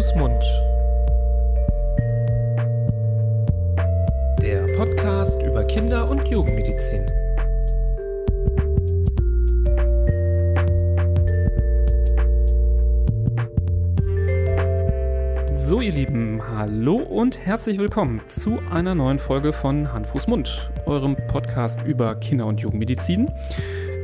[0.00, 0.42] Fuß, Mund.
[4.40, 7.04] Der Podcast über Kinder- und Jugendmedizin.
[15.52, 20.70] So, ihr Lieben, hallo und herzlich willkommen zu einer neuen Folge von Hand, Fuß, Mund,
[20.86, 23.30] eurem Podcast über Kinder- und Jugendmedizin.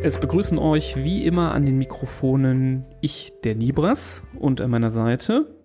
[0.03, 5.56] Es begrüßen euch wie immer an den Mikrofonen ich, der Nibras, und an meiner Seite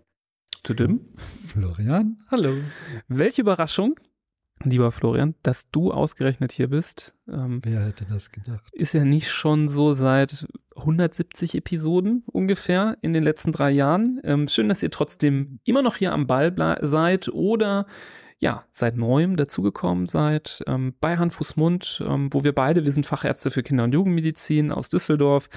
[0.63, 1.01] Tudim.
[1.15, 2.57] Florian, hallo.
[3.07, 3.99] Welche Überraschung,
[4.63, 7.15] lieber Florian, dass du ausgerechnet hier bist.
[7.27, 8.69] Ähm, Wer hätte das gedacht?
[8.71, 14.21] Ist ja nicht schon so seit 170 Episoden ungefähr in den letzten drei Jahren.
[14.23, 17.87] Ähm, schön, dass ihr trotzdem immer noch hier am Ball seid oder
[18.43, 22.91] ja, seit neuem dazugekommen seid ähm, bei Hand, Fuß, Mund, ähm, wo wir beide, wir
[22.91, 25.47] sind Fachärzte für Kinder- und Jugendmedizin aus Düsseldorf,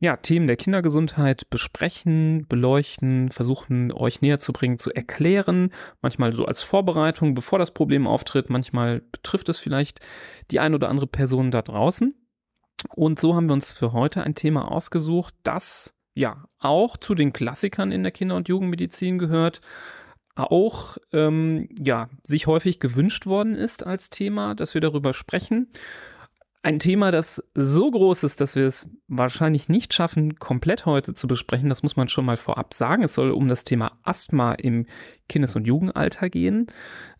[0.00, 6.44] ja, Themen der Kindergesundheit besprechen, beleuchten, versuchen euch näher zu bringen, zu erklären, manchmal so
[6.44, 10.00] als Vorbereitung, bevor das Problem auftritt, manchmal betrifft es vielleicht
[10.50, 12.14] die ein oder andere Person da draußen.
[12.94, 17.32] Und so haben wir uns für heute ein Thema ausgesucht, das ja auch zu den
[17.32, 19.62] Klassikern in der Kinder- und Jugendmedizin gehört
[20.36, 25.68] auch ähm, ja sich häufig gewünscht worden ist als Thema, dass wir darüber sprechen.
[26.62, 31.26] Ein Thema, das so groß ist, dass wir es wahrscheinlich nicht schaffen, komplett heute zu
[31.26, 31.70] besprechen.
[31.70, 33.02] Das muss man schon mal vorab sagen.
[33.02, 34.84] Es soll um das Thema Asthma im
[35.26, 36.66] Kindes- und Jugendalter gehen.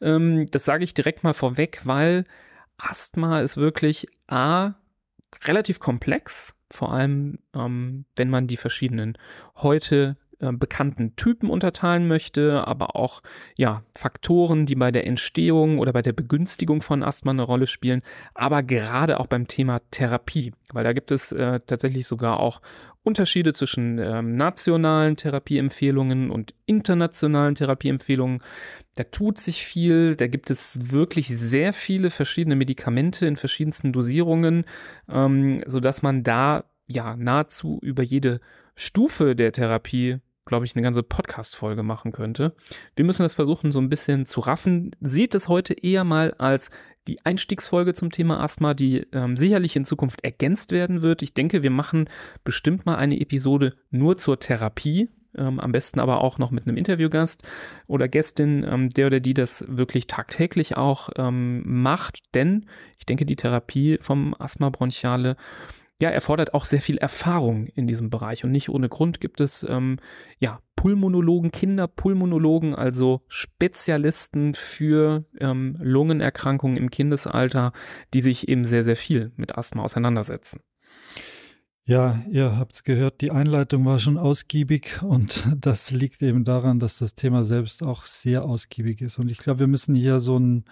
[0.02, 2.24] Ähm, das sage ich direkt mal vorweg, weil
[2.76, 4.74] Asthma ist wirklich A,
[5.44, 9.16] relativ komplex, vor allem ähm, wenn man die verschiedenen
[9.56, 13.22] heute äh, bekannten Typen unterteilen möchte, aber auch
[13.56, 18.00] ja Faktoren, die bei der Entstehung oder bei der Begünstigung von Asthma eine Rolle spielen,
[18.34, 22.60] aber gerade auch beim Thema Therapie, weil da gibt es äh, tatsächlich sogar auch
[23.02, 28.42] Unterschiede zwischen ähm, nationalen Therapieempfehlungen und internationalen Therapieempfehlungen.
[28.96, 34.64] Da tut sich viel, da gibt es wirklich sehr viele verschiedene Medikamente in verschiedensten Dosierungen,
[35.08, 38.40] ähm, so dass man da ja nahezu über jede
[38.74, 40.18] Stufe der Therapie
[40.50, 42.56] glaube ich, eine ganze Podcast-Folge machen könnte.
[42.96, 44.90] Wir müssen das versuchen, so ein bisschen zu raffen.
[45.00, 46.72] Seht es heute eher mal als
[47.06, 51.22] die Einstiegsfolge zum Thema Asthma, die ähm, sicherlich in Zukunft ergänzt werden wird.
[51.22, 52.10] Ich denke, wir machen
[52.42, 55.08] bestimmt mal eine Episode nur zur Therapie.
[55.38, 57.44] Ähm, am besten aber auch noch mit einem Interviewgast
[57.86, 62.34] oder Gästin, ähm, der oder die das wirklich tagtäglich auch ähm, macht.
[62.34, 62.66] Denn
[62.98, 65.36] ich denke, die Therapie vom Asthma bronchiale
[66.00, 68.42] ja, erfordert auch sehr viel Erfahrung in diesem Bereich.
[68.44, 69.98] Und nicht ohne Grund gibt es ähm,
[70.38, 77.72] ja Pulmonologen, Kinderpulmonologen, also Spezialisten für ähm, Lungenerkrankungen im Kindesalter,
[78.14, 80.60] die sich eben sehr, sehr viel mit Asthma auseinandersetzen.
[81.84, 86.98] Ja, ihr habt gehört, die Einleitung war schon ausgiebig und das liegt eben daran, dass
[86.98, 89.18] das Thema selbst auch sehr ausgiebig ist.
[89.18, 90.64] Und ich glaube, wir müssen hier so ein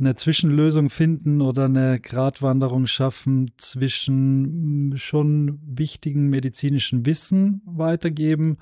[0.00, 8.58] eine Zwischenlösung finden oder eine Gratwanderung schaffen zwischen hm, schon wichtigen medizinischen Wissen weitergeben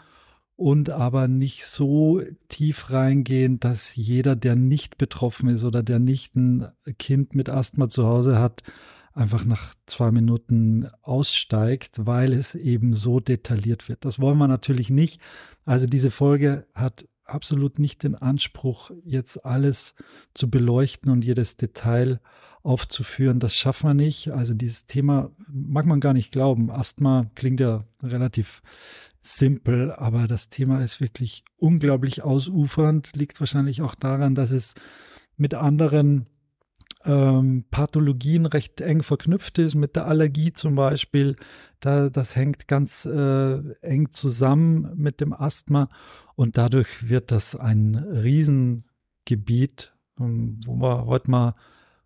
[0.57, 6.35] und aber nicht so tief reingehen, dass jeder, der nicht betroffen ist oder der nicht
[6.35, 6.67] ein
[6.99, 8.65] Kind mit Asthma zu Hause hat,
[9.15, 14.05] einfach nach zwei Minuten aussteigt, weil es eben so detailliert wird.
[14.05, 15.21] Das wollen wir natürlich nicht.
[15.65, 19.95] Also diese Folge hat absolut nicht den Anspruch, jetzt alles
[20.35, 22.21] zu beleuchten und jedes Detail
[22.63, 23.41] aufzuführen.
[23.41, 24.31] Das schaffen wir nicht.
[24.31, 26.71] Also dieses Thema mag man gar nicht glauben.
[26.71, 28.63] Asthma klingt ja relativ
[29.21, 33.15] simpel, aber das Thema ist wirklich unglaublich ausufernd.
[33.15, 34.75] Liegt wahrscheinlich auch daran, dass es
[35.37, 36.27] mit anderen
[37.05, 41.37] ähm, Pathologien recht eng verknüpft ist, mit der Allergie zum Beispiel.
[41.81, 45.89] Da, das hängt ganz äh, eng zusammen mit dem Asthma
[46.35, 51.55] und dadurch wird das ein Riesengebiet, ähm, wo wir heute mal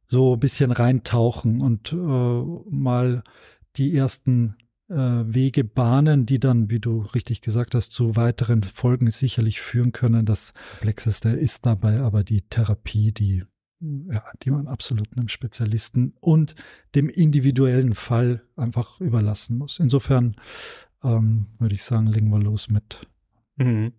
[0.09, 3.23] so ein bisschen reintauchen und äh, mal
[3.77, 4.57] die ersten
[4.91, 9.93] äh, Wege bahnen, die dann, wie du richtig gesagt hast, zu weiteren Folgen sicherlich führen
[9.93, 10.27] können.
[10.27, 13.45] Das Komplexeste ist dabei aber die Therapie, die
[14.11, 16.55] ja, die man absolut einem Spezialisten und
[16.95, 19.79] dem individuellen Fall einfach überlassen muss.
[19.81, 20.37] Insofern
[21.03, 23.01] ähm, würde ich sagen, legen wir los mit.
[23.57, 23.93] Mhm.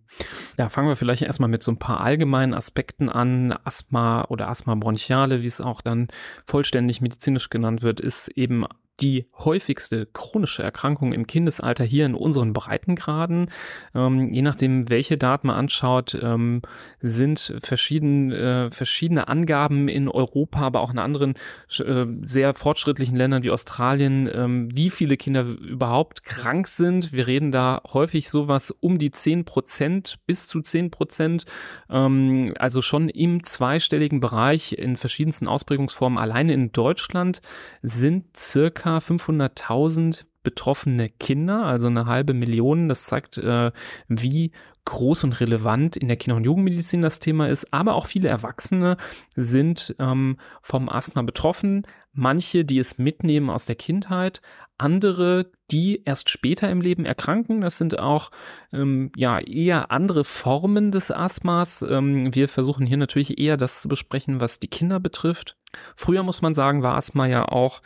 [0.58, 3.52] Ja, fangen wir vielleicht erstmal mit so ein paar allgemeinen Aspekten an.
[3.64, 6.08] Asthma oder Asthma bronchiale, wie es auch dann
[6.46, 8.64] vollständig medizinisch genannt wird, ist eben
[9.00, 13.50] die häufigste chronische Erkrankung im Kindesalter hier in unseren Breitengraden.
[13.94, 16.62] Ähm, je nachdem, welche Daten man anschaut, ähm,
[17.00, 21.34] sind verschieden, äh, verschiedene Angaben in Europa, aber auch in anderen
[21.80, 27.12] äh, sehr fortschrittlichen Ländern wie Australien, ähm, wie viele Kinder überhaupt krank sind.
[27.12, 31.46] Wir reden da häufig sowas um die zehn Prozent bis zu zehn Prozent,
[31.90, 36.18] ähm, also schon im zweistelligen Bereich in verschiedensten Ausprägungsformen.
[36.18, 37.42] Alleine in Deutschland
[37.82, 42.88] sind circa circa 500.000 betroffene Kinder, also eine halbe Million.
[42.88, 43.72] Das zeigt, äh,
[44.08, 44.52] wie
[44.84, 47.72] groß und relevant in der Kinder- und Jugendmedizin das Thema ist.
[47.72, 48.96] Aber auch viele Erwachsene
[49.34, 51.86] sind ähm, vom Asthma betroffen.
[52.12, 54.40] Manche, die es mitnehmen aus der Kindheit,
[54.76, 57.60] andere, die erst später im Leben erkranken.
[57.60, 58.30] Das sind auch
[58.72, 61.82] ähm, ja eher andere Formen des Asthmas.
[61.82, 65.56] Ähm, wir versuchen hier natürlich eher das zu besprechen, was die Kinder betrifft.
[65.96, 67.82] Früher muss man sagen, war Asthma ja auch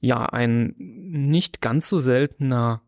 [0.00, 2.82] ja ein nicht ganz so seltener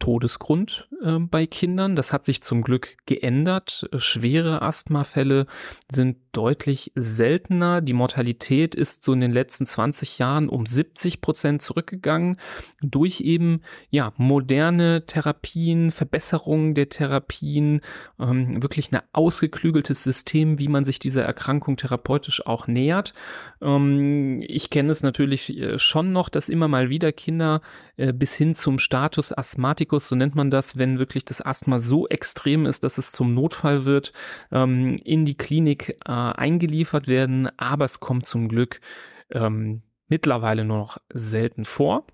[0.00, 1.94] Todesgrund äh, bei Kindern.
[1.94, 3.88] Das hat sich zum Glück geändert.
[3.98, 5.46] Schwere Asthmafälle
[5.88, 7.80] sind deutlich seltener.
[7.80, 12.36] Die Mortalität ist so in den letzten 20 Jahren um 70 Prozent zurückgegangen
[12.80, 17.80] durch eben ja moderne Therapien, Verbesserungen der Therapien,
[18.18, 23.12] ähm, wirklich ein ausgeklügeltes System, wie man sich dieser Erkrankung therapeutisch auch nähert.
[23.60, 27.60] Ähm, ich kenne es natürlich äh, schon noch, dass immer mal wieder Kinder
[27.96, 29.32] äh, bis hin zum Status
[29.90, 33.34] Asthmaticus, so nennt man das, wenn wirklich das Asthma so extrem ist, dass es zum
[33.34, 34.12] Notfall wird,
[34.52, 37.48] ähm, in die Klinik äh, eingeliefert werden.
[37.58, 38.80] Aber es kommt zum Glück
[39.30, 42.06] ähm, mittlerweile nur noch selten vor.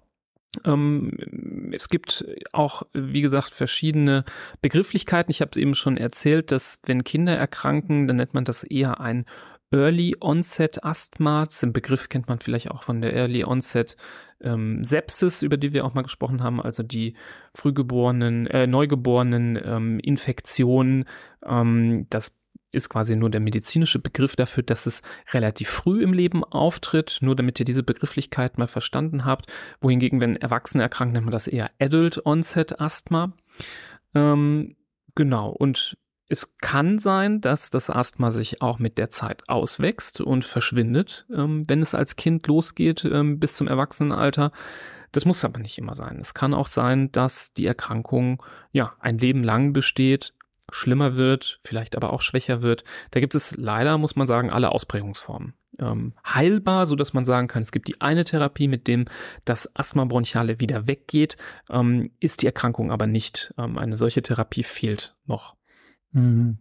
[0.64, 4.24] Ähm, es gibt auch, wie gesagt, verschiedene
[4.62, 5.30] Begrifflichkeiten.
[5.30, 9.00] Ich habe es eben schon erzählt, dass wenn Kinder erkranken, dann nennt man das eher
[9.00, 9.26] ein
[9.72, 11.46] Early Onset Asthma.
[11.60, 13.96] Den Begriff kennt man vielleicht auch von der Early Onset
[14.40, 17.16] ähm, Sepsis, über die wir auch mal gesprochen haben, also die
[17.54, 21.04] frühgeborenen, äh, neugeborenen ähm, Infektionen.
[21.44, 22.38] Ähm, das
[22.72, 25.02] ist quasi nur der medizinische Begriff dafür, dass es
[25.32, 29.50] relativ früh im Leben auftritt, nur damit ihr diese Begrifflichkeit mal verstanden habt.
[29.80, 33.32] Wohingegen, wenn Erwachsene erkranken, nennt man das eher Adult Onset Asthma.
[34.14, 34.76] Ähm,
[35.14, 35.96] genau, und
[36.28, 41.64] es kann sein, dass das Asthma sich auch mit der Zeit auswächst und verschwindet, ähm,
[41.68, 44.50] wenn es als Kind losgeht ähm, bis zum Erwachsenenalter.
[45.12, 46.18] Das muss aber nicht immer sein.
[46.20, 48.42] Es kann auch sein, dass die Erkrankung
[48.72, 50.34] ja ein Leben lang besteht,
[50.70, 52.82] schlimmer wird, vielleicht aber auch schwächer wird.
[53.12, 55.54] Da gibt es leider, muss man sagen, alle Ausprägungsformen.
[55.78, 59.04] Ähm, heilbar, so dass man sagen kann, es gibt die eine Therapie, mit dem
[59.44, 61.36] das Asthma bronchiale wieder weggeht,
[61.70, 63.54] ähm, ist die Erkrankung aber nicht.
[63.58, 65.54] Ähm, eine solche Therapie fehlt noch.
[66.12, 66.58] Mhm.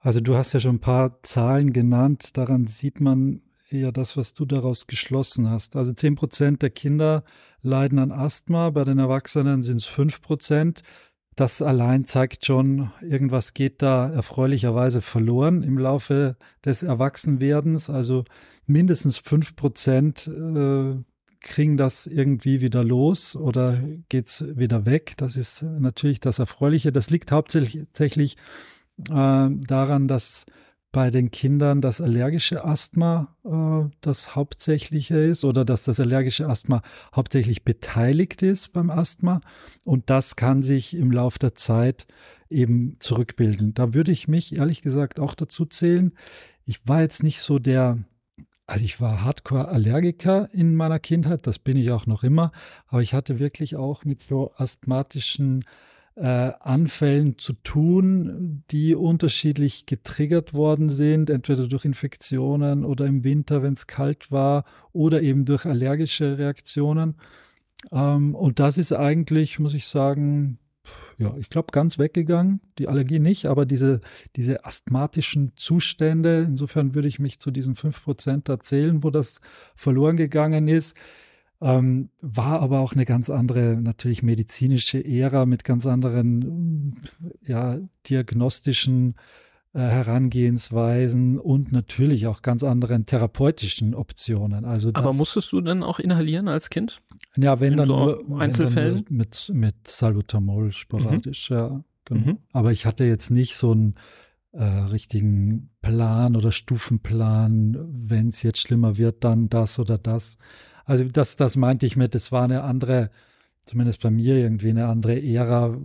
[0.00, 2.36] Also du hast ja schon ein paar Zahlen genannt.
[2.36, 5.76] Daran sieht man ja das, was du daraus geschlossen hast.
[5.76, 7.24] Also 10 Prozent der Kinder
[7.60, 10.82] leiden an Asthma, bei den Erwachsenen sind es 5 Prozent.
[11.34, 17.90] Das allein zeigt schon, irgendwas geht da erfreulicherweise verloren im Laufe des Erwachsenwerdens.
[17.90, 18.24] Also
[18.66, 20.96] mindestens 5 Prozent äh,
[21.48, 25.14] kriegen das irgendwie wieder los oder geht es wieder weg.
[25.16, 26.92] Das ist natürlich das Erfreuliche.
[26.92, 28.36] Das liegt hauptsächlich
[29.10, 30.46] äh, daran, dass
[30.90, 36.82] bei den Kindern das allergische Asthma äh, das hauptsächliche ist oder dass das allergische Asthma
[37.14, 39.40] hauptsächlich beteiligt ist beim Asthma.
[39.84, 42.06] Und das kann sich im Laufe der Zeit
[42.48, 43.74] eben zurückbilden.
[43.74, 46.12] Da würde ich mich ehrlich gesagt auch dazu zählen.
[46.64, 47.98] Ich war jetzt nicht so der
[48.68, 52.52] also ich war Hardcore-Allergiker in meiner Kindheit, das bin ich auch noch immer,
[52.86, 55.64] aber ich hatte wirklich auch mit so asthmatischen
[56.16, 63.62] äh, Anfällen zu tun, die unterschiedlich getriggert worden sind, entweder durch Infektionen oder im Winter,
[63.62, 67.14] wenn es kalt war, oder eben durch allergische Reaktionen.
[67.90, 70.58] Ähm, und das ist eigentlich, muss ich sagen,
[71.18, 72.60] ja, ich glaube, ganz weggegangen.
[72.78, 74.00] Die Allergie nicht, aber diese,
[74.36, 79.40] diese asthmatischen Zustände, insofern würde ich mich zu diesen 5% erzählen, wo das
[79.74, 80.96] verloren gegangen ist.
[81.60, 87.00] Ähm, war aber auch eine ganz andere, natürlich medizinische Ära mit ganz anderen
[87.44, 94.64] ja, diagnostischen äh, Herangehensweisen und natürlich auch ganz anderen therapeutischen Optionen.
[94.64, 97.02] Also Aber musstest du dann auch inhalieren als Kind?
[97.36, 99.04] Ja, wenn dann so nur Einzelfällen?
[99.04, 101.56] Dann mit, mit Salbutamol sporadisch, mhm.
[101.56, 101.84] ja.
[102.06, 102.32] Genau.
[102.32, 102.38] Mhm.
[102.52, 103.94] Aber ich hatte jetzt nicht so einen
[104.52, 107.76] äh, richtigen Plan oder Stufenplan,
[108.08, 110.38] wenn es jetzt schlimmer wird, dann das oder das.
[110.86, 113.10] Also das, das meinte ich mit, das war eine andere,
[113.66, 115.76] zumindest bei mir irgendwie eine andere Ära,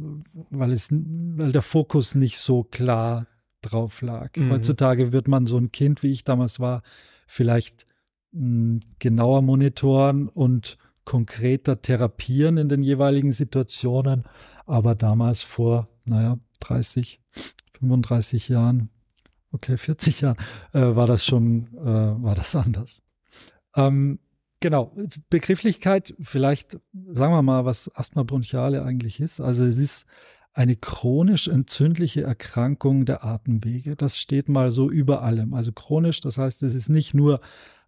[0.49, 3.27] weil es, weil der Fokus nicht so klar
[3.63, 4.35] drauf lag.
[4.35, 4.51] Mhm.
[4.51, 6.83] Heutzutage wird man so ein Kind, wie ich damals war,
[7.27, 7.85] vielleicht
[8.31, 14.23] mh, hm, genauer monitoren und konkreter therapieren in den jeweiligen Situationen.
[14.65, 17.19] Aber damals vor, naja, 30,
[17.79, 18.89] 35 Jahren,
[19.51, 20.37] okay, 40 Jahren,
[20.73, 23.03] äh, war das schon, äh, war das anders.
[23.75, 24.19] Ähm,
[24.59, 24.95] genau,
[25.29, 26.79] Begrifflichkeit, vielleicht
[27.11, 29.41] sagen wir mal, was Asthma bronchiale eigentlich ist.
[29.41, 30.05] Also es ist
[30.53, 33.95] eine chronisch entzündliche Erkrankung der Atemwege.
[33.95, 35.53] Das steht mal so über allem.
[35.53, 37.41] Also chronisch, das heißt, es ist nicht nur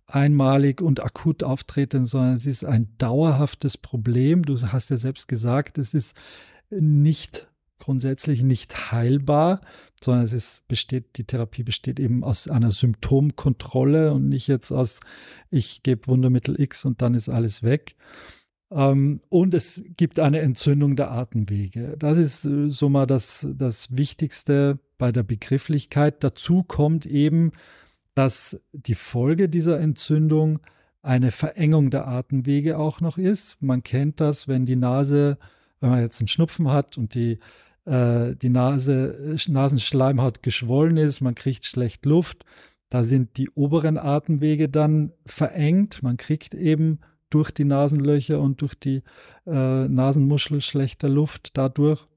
[0.08, 4.44] einmalig und akut auftreten, sondern es ist ein dauerhaftes Problem.
[4.44, 6.16] Du hast ja selbst gesagt, es ist
[6.70, 9.62] nicht grundsätzlich nicht heilbar,
[10.02, 15.02] sondern es ist, besteht, die Therapie besteht eben aus einer Symptomkontrolle und nicht jetzt aus,
[15.50, 17.96] ich gebe Wundermittel X und dann ist alles weg.
[18.76, 21.96] Ähm, und es gibt eine Entzündung der Atemwege.
[21.98, 26.24] Das ist äh, so mal das, das Wichtigste bei der Begrifflichkeit.
[26.24, 27.54] Dazu kommt eben,
[28.16, 30.60] dass die Folge dieser Entzündung
[31.02, 33.62] eine Verengung der Atemwege auch noch ist.
[33.62, 35.38] Man kennt das, wenn die Nase,
[35.80, 37.40] wenn man jetzt einen Schnupfen hat und die,
[37.86, 42.44] äh, die Nase, Nasenschleimhaut geschwollen ist, man kriegt schlecht Luft,
[42.90, 46.04] da sind die oberen Atemwege dann verengt.
[46.04, 47.00] Man kriegt eben
[47.36, 49.04] durch die Nasenlöcher und durch die
[49.46, 52.08] äh, Nasenmuschel schlechter Luft dadurch.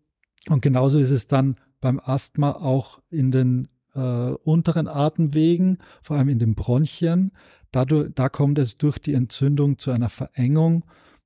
[0.48, 4.00] Und genauso ist es dann beim Asthma auch in den äh,
[4.44, 7.32] unteren Atemwegen, vor allem in den Bronchien.
[7.72, 10.84] Dadurch, da kommt es durch die Entzündung zu einer Verengung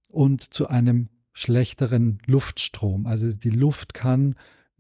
[0.09, 3.07] und zu einem schlechteren Luftstrom.
[3.07, 4.37] Also die Luft kann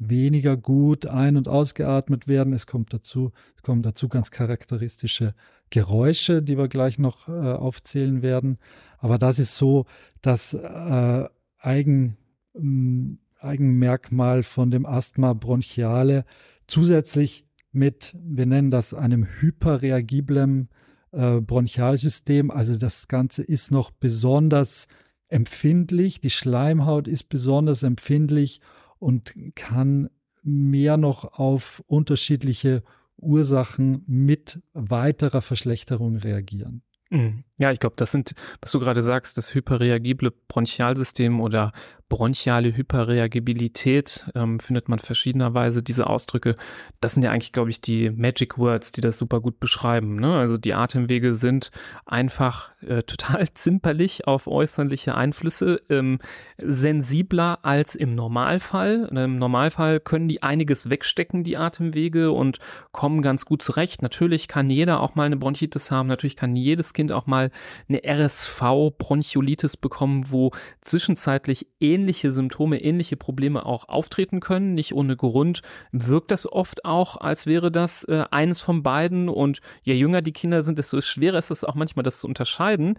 [0.08, 2.52] weniger gut ein- und ausgeatmet werden.
[2.52, 5.34] Es kommt dazu, es kommen dazu ganz charakteristische
[5.70, 8.58] Geräusche, die wir gleich noch äh, aufzählen werden.
[8.98, 9.86] Aber das ist so
[10.20, 11.28] das äh,
[11.58, 12.16] Eigen,
[12.54, 16.24] ähm, Eigenmerkmal von dem Asthma bronchiale.
[16.68, 20.68] Zusätzlich mit, wir nennen das einem hyperreagiblen
[21.12, 22.50] äh, Bronchialsystem.
[22.50, 24.88] Also das Ganze ist noch besonders
[25.28, 26.20] empfindlich.
[26.20, 28.60] Die Schleimhaut ist besonders empfindlich
[29.02, 30.10] und kann
[30.44, 32.84] mehr noch auf unterschiedliche
[33.16, 36.82] Ursachen mit weiterer Verschlechterung reagieren.
[37.10, 37.42] Mhm.
[37.62, 41.70] Ja, ich glaube, das sind, was du gerade sagst, das hyperreagible Bronchialsystem oder
[42.12, 46.56] bronchiale Hyperreagibilität ähm, findet man verschiedenerweise diese Ausdrücke.
[47.00, 50.16] Das sind ja eigentlich, glaube ich, die Magic Words, die das super gut beschreiben.
[50.16, 50.36] Ne?
[50.36, 51.70] Also die Atemwege sind
[52.04, 56.18] einfach äh, total zimperlich auf äußerliche Einflüsse, ähm,
[56.58, 59.08] sensibler als im Normalfall.
[59.10, 62.58] Im Normalfall können die einiges wegstecken, die Atemwege, und
[62.90, 64.02] kommen ganz gut zurecht.
[64.02, 66.08] Natürlich kann jeder auch mal eine Bronchitis haben.
[66.08, 67.50] Natürlich kann jedes Kind auch mal
[67.88, 74.74] eine RSV-Bronchiolitis bekommen, wo zwischenzeitlich ähnlich ähnliche Symptome, ähnliche Probleme auch auftreten können.
[74.74, 79.28] Nicht ohne Grund wirkt das oft auch, als wäre das äh, eines von beiden.
[79.28, 82.98] Und je jünger die Kinder sind, desto schwerer ist es auch manchmal, das zu unterscheiden.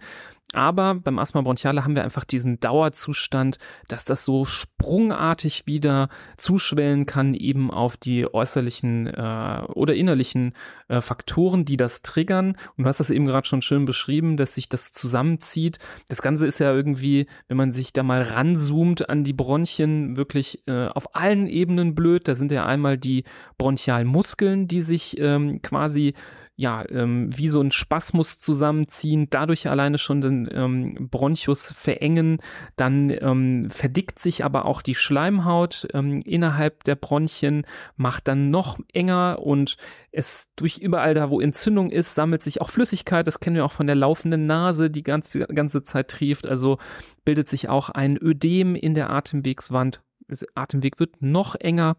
[0.52, 3.58] Aber beim Asthma bronchiale haben wir einfach diesen Dauerzustand,
[3.88, 10.54] dass das so sprungartig wieder zuschwellen kann, eben auf die äußerlichen äh, oder innerlichen
[10.88, 12.56] äh, Faktoren, die das triggern.
[12.76, 15.78] Und du hast das eben gerade schon schön beschrieben, dass sich das zusammenzieht.
[16.08, 20.62] Das Ganze ist ja irgendwie, wenn man sich da mal ranzoomt an die Bronchien, wirklich
[20.66, 22.28] äh, auf allen Ebenen blöd.
[22.28, 23.24] Da sind ja einmal die
[23.56, 26.12] Bronchialmuskeln, die sich ähm, quasi
[26.56, 32.38] ja, ähm, wie so ein Spasmus zusammenziehen, dadurch alleine schon den ähm, Bronchus verengen,
[32.76, 38.78] dann ähm, verdickt sich aber auch die Schleimhaut ähm, innerhalb der Bronchien, macht dann noch
[38.92, 39.76] enger und
[40.12, 43.72] es durch überall da, wo Entzündung ist, sammelt sich auch Flüssigkeit, das kennen wir auch
[43.72, 46.78] von der laufenden Nase, die ganze, ganze Zeit trieft, also
[47.24, 51.96] bildet sich auch ein Ödem in der Atemwegswand, der Atemweg wird noch enger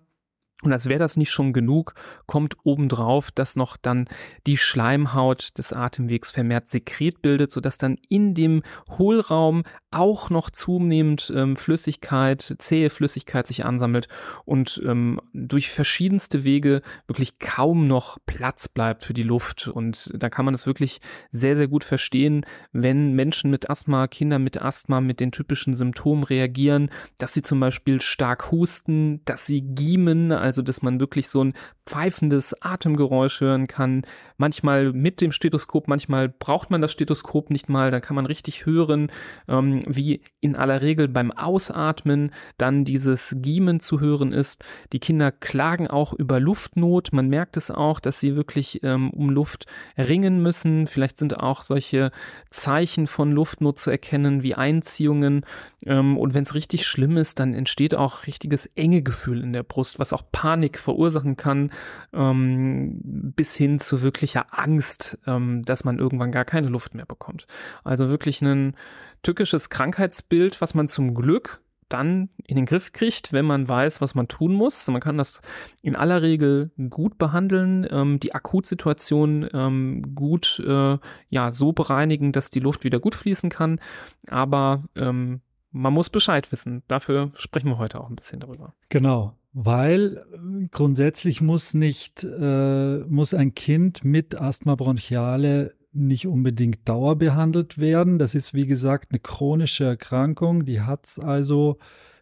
[0.64, 1.94] und als wäre das nicht schon genug,
[2.28, 4.08] kommt obendrauf, dass noch dann
[4.48, 8.64] die Schleimhaut des Atemwegs vermehrt Sekret bildet, sodass dann in dem
[8.98, 9.64] Hohlraum
[9.96, 14.08] auch noch zunehmend ähm, Flüssigkeit, zähe Flüssigkeit sich ansammelt
[14.44, 19.68] und ähm, durch verschiedenste Wege wirklich kaum noch Platz bleibt für die Luft.
[19.68, 21.00] Und da kann man es wirklich
[21.32, 26.24] sehr, sehr gut verstehen, wenn Menschen mit Asthma, Kinder mit Asthma mit den typischen Symptomen
[26.24, 31.44] reagieren, dass sie zum Beispiel stark husten, dass sie giemen, also dass man wirklich so
[31.44, 31.54] ein
[31.86, 34.04] pfeifendes Atemgeräusch hören kann.
[34.38, 38.66] Manchmal mit dem Stethoskop, manchmal braucht man das Stethoskop nicht mal, da kann man richtig
[38.66, 39.12] hören,
[39.48, 44.64] ähm, wie in aller Regel beim Ausatmen dann dieses Giemen zu hören ist.
[44.94, 47.14] Die Kinder klagen auch über Luftnot.
[47.14, 49.66] Man merkt es auch, dass sie wirklich ähm, um Luft
[49.98, 50.88] ringen müssen.
[50.88, 52.12] Vielleicht sind auch solche
[52.50, 55.46] Zeichen von Luftnot zu erkennen, wie Einziehungen.
[55.86, 60.00] Ähm, und wenn es richtig schlimm ist, dann entsteht auch richtiges Engegefühl in der Brust,
[60.00, 61.72] was auch Panik verursachen kann.
[62.14, 63.00] Ähm,
[63.36, 67.48] bis hin zu wirklicher Angst, ähm, dass man irgendwann gar keine Luft mehr bekommt.
[67.84, 68.76] Also wirklich ein
[69.24, 74.16] tückisches Krankheitsbild, was man zum Glück dann in den Griff kriegt, wenn man weiß, was
[74.16, 74.88] man tun muss.
[74.88, 75.42] Man kann das
[75.82, 80.98] in aller Regel gut behandeln, ähm, die Akutsituation ähm, gut äh,
[81.30, 83.80] ja so bereinigen, dass die Luft wieder gut fließen kann.
[84.28, 85.42] Aber ähm,
[85.72, 86.84] man muss Bescheid wissen.
[86.88, 88.74] Dafür sprechen wir heute auch ein bisschen darüber.
[88.90, 90.26] Genau, weil
[90.70, 98.20] grundsätzlich muss nicht äh, muss ein Kind mit Asthma bronchiale nicht unbedingt dauerbehandelt werden.
[98.20, 101.78] Das ist, wie gesagt, eine chronische Erkrankung, die hat es also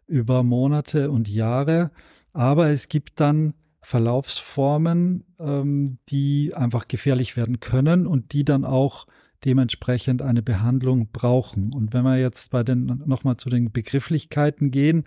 [0.06, 1.90] über Monate und Jahre.
[2.34, 9.08] Aber es gibt dann Verlaufsformen, ähm, die einfach gefährlich werden können und die dann auch
[9.44, 11.74] dementsprechend eine Behandlung brauchen.
[11.74, 15.06] Und wenn wir jetzt bei den nochmal zu den Begrifflichkeiten gehen,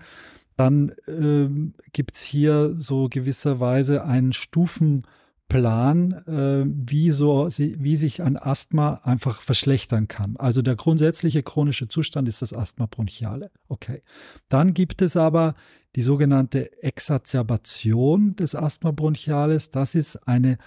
[0.56, 5.02] dann ähm, gibt es hier so gewisserweise einen Stufen
[5.48, 10.36] Plan, äh, wie, so, wie sich ein Asthma einfach verschlechtern kann.
[10.36, 13.50] Also der grundsätzliche chronische Zustand ist das Asthma bronchiale.
[13.68, 14.02] Okay.
[14.48, 15.54] Dann gibt es aber
[15.94, 19.70] die sogenannte Exacerbation des Asthma bronchiales.
[19.70, 20.58] Das ist eine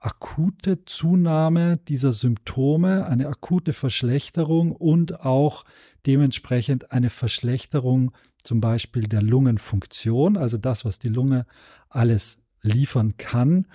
[0.00, 5.64] akute Zunahme dieser Symptome, eine akute Verschlechterung und auch
[6.06, 8.12] dementsprechend eine Verschlechterung
[8.46, 11.46] zum Beispiel der Lungenfunktion, also das, was die Lunge
[11.88, 13.66] alles liefern kann.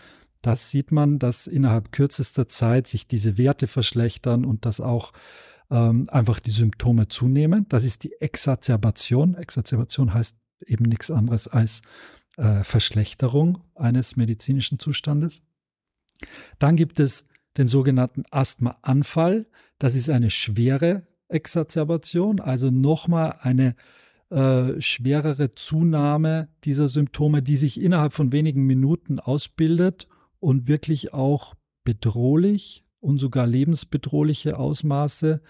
[0.42, 5.14] Das sieht man, dass innerhalb kürzester Zeit sich diese Werte verschlechtern und dass auch
[5.70, 7.66] ähm, einfach die Symptome zunehmen.
[7.70, 9.36] Das ist die Exacerbation.
[9.36, 11.82] Exacerbation heißt eben nichts anderes als
[12.38, 15.44] äh, Verschlechterung eines medizinischen Zustandes.
[16.60, 19.48] Dann gibt es den sogenannten Asthmaanfall.
[19.80, 23.76] Das ist eine schwere Exacerbation, also nochmal eine
[24.32, 30.08] äh, schwerere Zunahme dieser Symptome, die sich innerhalb von wenigen Minuten ausbildet
[30.40, 35.42] und wirklich auch bedrohlich und sogar lebensbedrohliche Ausmaße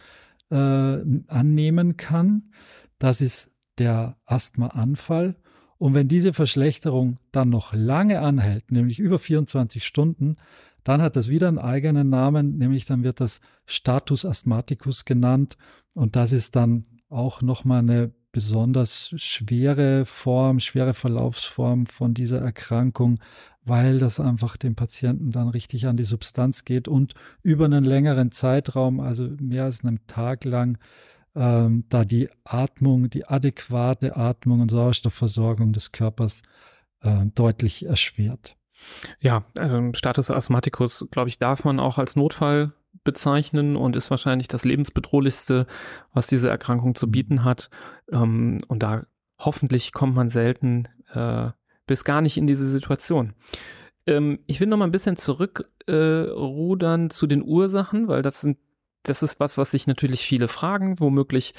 [0.49, 2.51] äh, annehmen kann.
[2.97, 5.35] Das ist der Asthmaanfall.
[5.77, 10.37] Und wenn diese Verschlechterung dann noch lange anhält, nämlich über 24 Stunden,
[10.83, 15.57] dann hat das wieder einen eigenen Namen, nämlich dann wird das Status Asthmaticus genannt.
[15.93, 23.19] Und das ist dann auch nochmal eine besonders schwere Form, schwere Verlaufsform von dieser Erkrankung,
[23.63, 27.13] weil das einfach dem Patienten dann richtig an die Substanz geht und
[27.43, 30.77] über einen längeren Zeitraum, also mehr als einen Tag lang,
[31.35, 36.43] ähm, da die Atmung, die adäquate Atmung und Sauerstoffversorgung des Körpers
[37.01, 38.57] äh, deutlich erschwert.
[39.19, 44.47] Ja, ähm, Status Asthmaticus, glaube ich, darf man auch als Notfall bezeichnen und ist wahrscheinlich
[44.47, 45.65] das lebensbedrohlichste,
[46.13, 47.69] was diese Erkrankung zu bieten hat.
[48.11, 49.05] Ähm, und da
[49.39, 51.49] hoffentlich kommt man selten äh,
[51.87, 53.33] bis gar nicht in diese Situation.
[54.07, 58.57] Ähm, ich will noch mal ein bisschen zurückrudern äh, zu den Ursachen, weil das sind
[59.03, 60.99] das ist was, was sich natürlich viele fragen.
[60.99, 61.53] Womöglich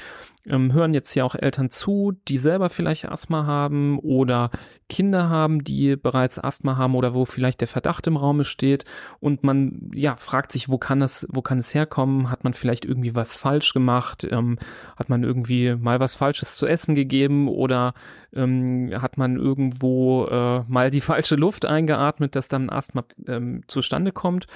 [0.47, 4.51] ähm, hören jetzt hier auch Eltern zu, die selber vielleicht Asthma haben oder
[4.89, 8.85] Kinder haben, die bereits Asthma haben oder wo vielleicht der Verdacht im Raume steht
[9.21, 12.31] und man ja fragt sich, wo kann das, wo kann es herkommen?
[12.31, 14.27] Hat man vielleicht irgendwie was falsch gemacht?
[14.31, 14.59] Ähm,
[14.97, 17.95] hat man irgendwie mal was Falsches zu essen gegeben oder
[18.35, 24.13] ähm, hat man irgendwo äh, mal die falsche Luft eingeatmet, dass dann Asthma ähm, zustande
[24.13, 24.47] kommt?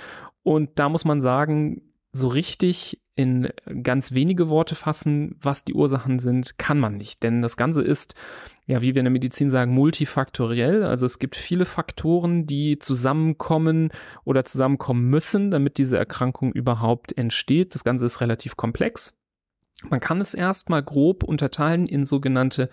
[0.43, 1.83] Und da muss man sagen,
[2.17, 3.49] so richtig in
[3.83, 7.23] ganz wenige Worte fassen, was die Ursachen sind, kann man nicht.
[7.23, 8.15] Denn das Ganze ist,
[8.67, 10.83] ja, wie wir in der Medizin sagen, multifaktoriell.
[10.83, 13.91] Also es gibt viele Faktoren, die zusammenkommen
[14.25, 17.75] oder zusammenkommen müssen, damit diese Erkrankung überhaupt entsteht.
[17.75, 19.15] Das Ganze ist relativ komplex.
[19.89, 22.71] Man kann es erstmal grob unterteilen in sogenannte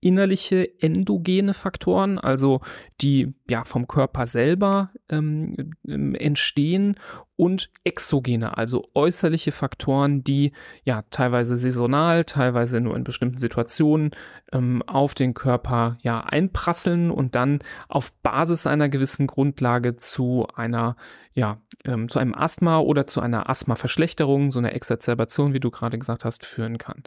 [0.00, 2.60] innerliche endogene Faktoren, also
[3.00, 6.96] die ja vom Körper selber ähm, ähm, entstehen
[7.36, 10.52] und exogene, also äußerliche Faktoren, die
[10.84, 14.10] ja teilweise saisonal, teilweise nur in bestimmten Situationen
[14.52, 20.96] ähm, auf den Körper ja einprasseln und dann auf Basis einer gewissen Grundlage zu einer
[21.36, 25.98] ja ähm, zu einem Asthma oder zu einer Asthmaverschlechterung, so einer Exacerbation, wie du gerade
[25.98, 27.02] gesagt hast, führen kann.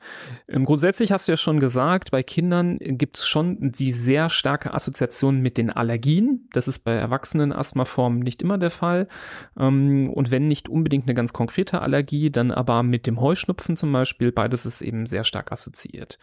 [0.47, 4.73] Ähm, grundsätzlich hast du ja schon gesagt, bei Kindern gibt es schon die sehr starke
[4.73, 6.47] Assoziation mit den Allergien.
[6.53, 9.07] Das ist bei erwachsenen Asthmaformen nicht immer der Fall.
[10.19, 14.33] Und wenn nicht unbedingt eine ganz konkrete Allergie, dann aber mit dem Heuschnupfen zum Beispiel,
[14.33, 16.19] beides ist eben sehr stark assoziiert.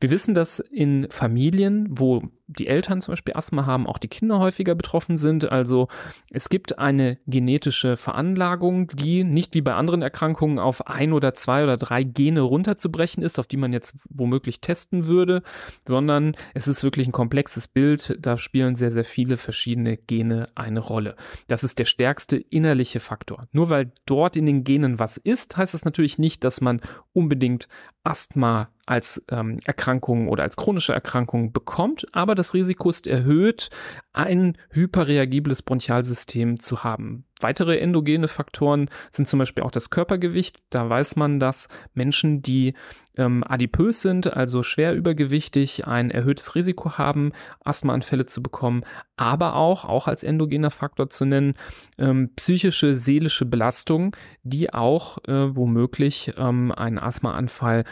[0.00, 4.38] Wir wissen, dass in Familien, wo die Eltern zum Beispiel Asthma haben, auch die Kinder
[4.38, 5.50] häufiger betroffen sind.
[5.50, 5.88] Also
[6.30, 11.64] es gibt eine genetische Veranlagung, die nicht wie bei anderen Erkrankungen auf ein oder zwei
[11.64, 15.42] oder drei Gene runterzubrechen ist, auf die man jetzt womöglich testen würde,
[15.86, 18.16] sondern es ist wirklich ein komplexes Bild.
[18.20, 21.16] Da spielen sehr, sehr viele verschiedene Gene eine Rolle.
[21.48, 23.35] Das ist der stärkste innerliche Faktor.
[23.52, 26.80] Nur weil dort in den Genen was ist, heißt das natürlich nicht, dass man
[27.12, 27.68] unbedingt
[28.06, 33.68] Asthma als ähm, Erkrankung oder als chronische Erkrankung bekommt, aber das Risiko ist erhöht,
[34.12, 37.24] ein hyperreagibles Bronchialsystem zu haben.
[37.40, 40.56] Weitere endogene Faktoren sind zum Beispiel auch das Körpergewicht.
[40.70, 42.72] Da weiß man, dass Menschen, die
[43.18, 48.84] ähm, adipös sind, also schwer übergewichtig, ein erhöhtes Risiko haben, Asthmaanfälle zu bekommen,
[49.16, 51.54] aber auch, auch als endogener Faktor zu nennen,
[51.98, 57.84] ähm, psychische, seelische Belastung, die auch äh, womöglich ähm, einen Asthmaanfall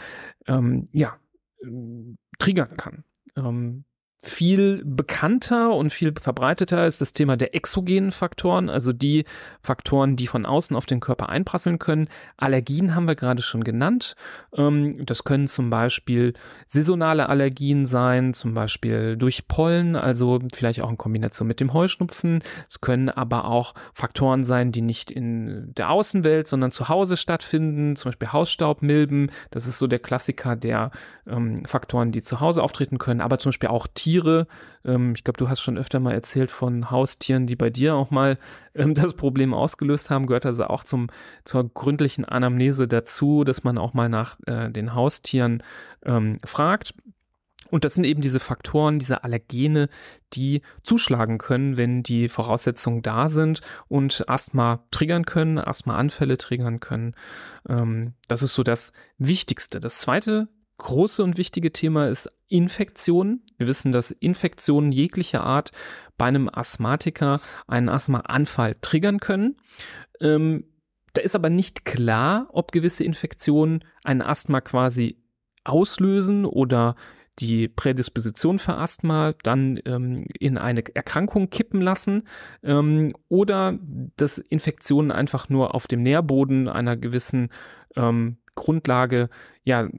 [0.47, 1.17] ähm, ja,
[1.61, 3.03] äh, triggern kann.
[3.35, 3.85] Ähm,
[4.27, 9.25] viel bekannter und viel verbreiteter ist das Thema der exogenen Faktoren, also die
[9.61, 12.07] Faktoren, die von außen auf den Körper einprasseln können.
[12.37, 14.15] Allergien haben wir gerade schon genannt.
[14.55, 16.33] Ähm, das können zum Beispiel
[16.67, 22.43] saisonale Allergien sein, zum Beispiel durch Pollen, also vielleicht auch in Kombination mit dem Heuschnupfen.
[22.67, 27.95] Es können aber auch Faktoren sein, die nicht in der Außenwelt, sondern zu Hause stattfinden,
[27.95, 29.31] zum Beispiel Hausstaubmilben.
[29.51, 30.91] Das ist so der Klassiker der
[31.27, 34.47] ähm, Faktoren, die zu Hause auftreten können, aber zum Beispiel auch Tiere Tiere.
[34.83, 38.11] Ähm, ich glaube, du hast schon öfter mal erzählt von Haustieren, die bei dir auch
[38.11, 38.37] mal
[38.73, 40.27] ähm, das Problem ausgelöst haben.
[40.27, 41.07] Gehört also auch zum,
[41.43, 45.63] zur gründlichen Anamnese dazu, dass man auch mal nach äh, den Haustieren
[46.03, 46.93] ähm, fragt.
[47.71, 49.89] Und das sind eben diese Faktoren, diese Allergene,
[50.33, 57.15] die zuschlagen können, wenn die Voraussetzungen da sind und Asthma triggern können, Asthmaanfälle triggern können.
[57.67, 59.79] Ähm, das ist so das Wichtigste.
[59.79, 63.43] Das zweite große und wichtige Thema ist Infektionen.
[63.57, 65.71] Wir wissen, dass Infektionen jeglicher Art
[66.17, 69.57] bei einem Asthmatiker einen Asthmaanfall triggern können.
[70.19, 70.65] Ähm,
[71.13, 75.17] da ist aber nicht klar, ob gewisse Infektionen ein Asthma quasi
[75.63, 76.95] auslösen oder
[77.39, 82.27] die Prädisposition für Asthma dann ähm, in eine Erkrankung kippen lassen
[82.63, 83.77] ähm, oder
[84.15, 87.49] dass Infektionen einfach nur auf dem Nährboden einer gewissen
[87.95, 89.29] ähm, Grundlage
[89.63, 89.89] ja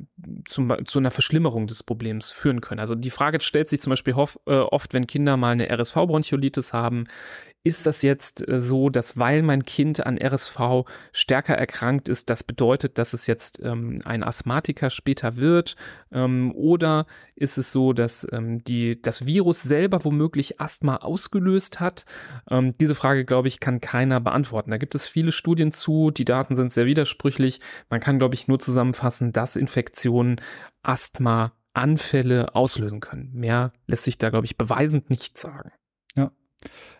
[0.47, 2.81] zum, zu einer Verschlimmerung des Problems führen können.
[2.81, 6.73] Also die Frage stellt sich zum Beispiel hof, äh, oft, wenn Kinder mal eine RSV-Bronchiolitis
[6.73, 7.07] haben,
[7.67, 12.45] ist das jetzt äh, so, dass weil mein Kind an RSV stärker erkrankt ist, das
[12.45, 15.75] bedeutet, dass es jetzt ähm, ein Asthmatiker später wird?
[16.13, 22.05] Ähm, oder ist es so, dass ähm, die, das Virus selber womöglich Asthma ausgelöst hat?
[22.49, 24.71] Ähm, diese Frage, glaube ich, kann keiner beantworten.
[24.71, 27.61] Da gibt es viele Studien zu, die Daten sind sehr widersprüchlich.
[27.91, 30.41] Man kann, glaube ich, nur zusammenfassen, dass Infektionen
[30.85, 33.33] Asthma Anfälle auslösen können.
[33.35, 35.73] Mehr lässt sich da, glaube ich, beweisend nicht sagen.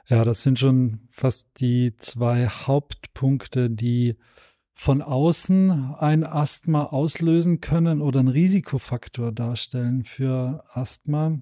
[0.09, 0.25] Ja.
[0.25, 4.17] Das sind schon fast die zwei Hauptpunkte, die
[4.79, 11.41] von außen ein Asthma auslösen können oder einen Risikofaktor darstellen für Asthma.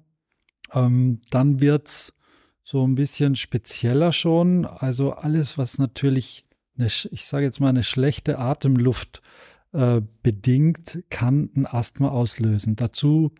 [0.72, 2.14] Ähm, dann wird's
[2.62, 4.64] so ein bisschen spezieller schon.
[4.64, 6.46] Also alles, was natürlich,
[6.78, 9.20] eine, ich sage jetzt mal, eine schlechte Atemluft
[9.72, 12.76] äh, bedingt, kann ein Asthma auslösen.
[12.76, 13.32] Dazu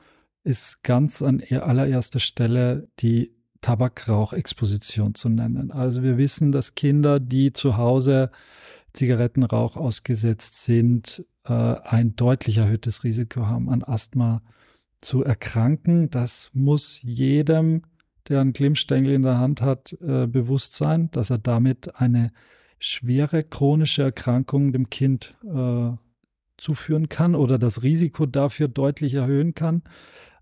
[0.42, 3.32] ist ganz an allererster Stelle die
[3.64, 5.70] Tabakrauchexposition zu nennen.
[5.70, 8.31] Also wir wissen, dass Kinder, die zu Hause
[8.92, 14.42] Zigarettenrauch ausgesetzt sind, äh, ein deutlich erhöhtes Risiko haben, an Asthma
[15.00, 16.11] zu erkranken.
[16.11, 17.85] Das muss jedem,
[18.29, 22.33] der einen Glimmstängel in der Hand hat, äh, bewusst sein, dass er damit eine
[22.79, 25.92] schwere chronische Erkrankung dem Kind äh,
[26.59, 29.85] zuführen kann oder das Risiko dafür deutlich erhöhen kann.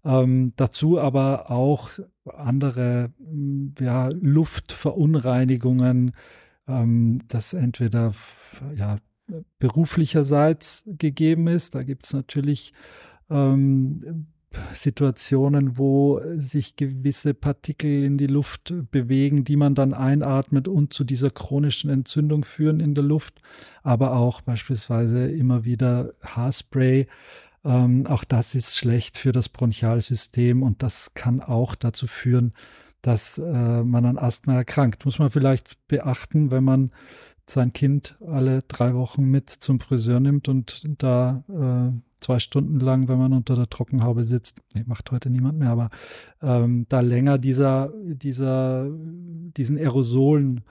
[0.05, 1.91] Ähm, dazu aber auch
[2.27, 6.13] andere mm, ja, Luftverunreinigungen,
[6.69, 8.15] ähm, das entweder
[8.75, 8.99] ja,
[9.59, 11.75] beruflicherseits gegeben ist.
[11.75, 12.73] Da gibt es natürlich
[13.31, 14.27] ähm,
[14.75, 21.05] Situationen, wo sich gewisse Partikel in die Luft bewegen, die man dann einatmet und zu
[21.05, 23.41] dieser chronischen Entzündung führen in der Luft,
[23.83, 27.07] aber auch beispielsweise immer wieder Haarspray
[27.65, 32.53] ähm, auch das ist schlecht für das Bronchialsystem und das kann auch dazu führen,
[33.03, 35.05] dass äh, man an Asthma erkrankt.
[35.05, 36.93] Muss man vielleicht beachten, wenn man
[37.47, 43.09] sein Kind alle drei Wochen mit zum Friseur nimmt und da äh, zwei Stunden lang,
[43.09, 45.91] wenn man unter der Trockenhaube sitzt, nee, macht heute niemand mehr, aber
[46.41, 50.63] ähm, da länger dieser, dieser, diesen Aerosolen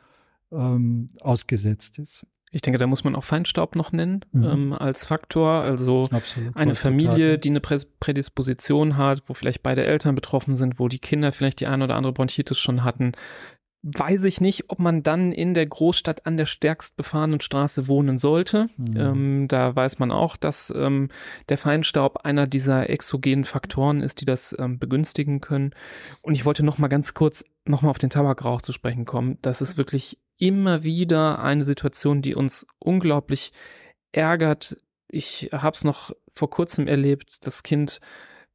[0.51, 2.25] ähm, ausgesetzt ist.
[2.51, 4.43] Ich denke, da muss man auch Feinstaub noch nennen mhm.
[4.43, 5.61] ähm, als Faktor.
[5.61, 10.89] Also Absolut, eine Familie, die eine Prädisposition hat, wo vielleicht beide Eltern betroffen sind, wo
[10.89, 13.13] die Kinder vielleicht die eine oder andere Bronchitis schon hatten,
[13.83, 18.19] weiß ich nicht, ob man dann in der Großstadt an der stärkst befahrenen Straße wohnen
[18.19, 18.69] sollte.
[18.77, 18.97] Mhm.
[18.97, 21.09] Ähm, da weiß man auch, dass ähm,
[21.49, 25.73] der Feinstaub einer dieser exogenen Faktoren ist, die das ähm, begünstigen können.
[26.21, 29.37] Und ich wollte noch mal ganz kurz noch mal auf den Tabakrauch zu sprechen kommen.
[29.41, 33.51] Das ist wirklich immer wieder eine Situation, die uns unglaublich
[34.11, 34.75] ärgert.
[35.07, 37.45] Ich habe es noch vor kurzem erlebt.
[37.45, 37.99] Das Kind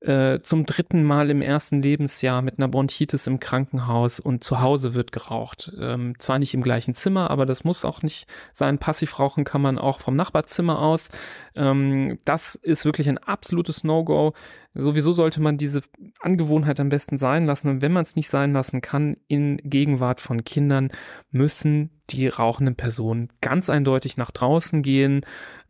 [0.01, 4.95] äh, zum dritten Mal im ersten Lebensjahr mit einer Bronchitis im Krankenhaus und zu Hause
[4.95, 5.73] wird geraucht.
[5.81, 8.79] Ähm, zwar nicht im gleichen Zimmer, aber das muss auch nicht sein.
[8.79, 11.09] Passiv rauchen kann man auch vom Nachbarzimmer aus.
[11.55, 14.35] Ähm, das ist wirklich ein absolutes No-Go.
[14.75, 15.81] Sowieso sollte man diese
[16.21, 17.71] Angewohnheit am besten sein lassen.
[17.71, 20.91] Und wenn man es nicht sein lassen kann, in Gegenwart von Kindern
[21.31, 25.25] müssen die rauchenden Personen ganz eindeutig nach draußen gehen,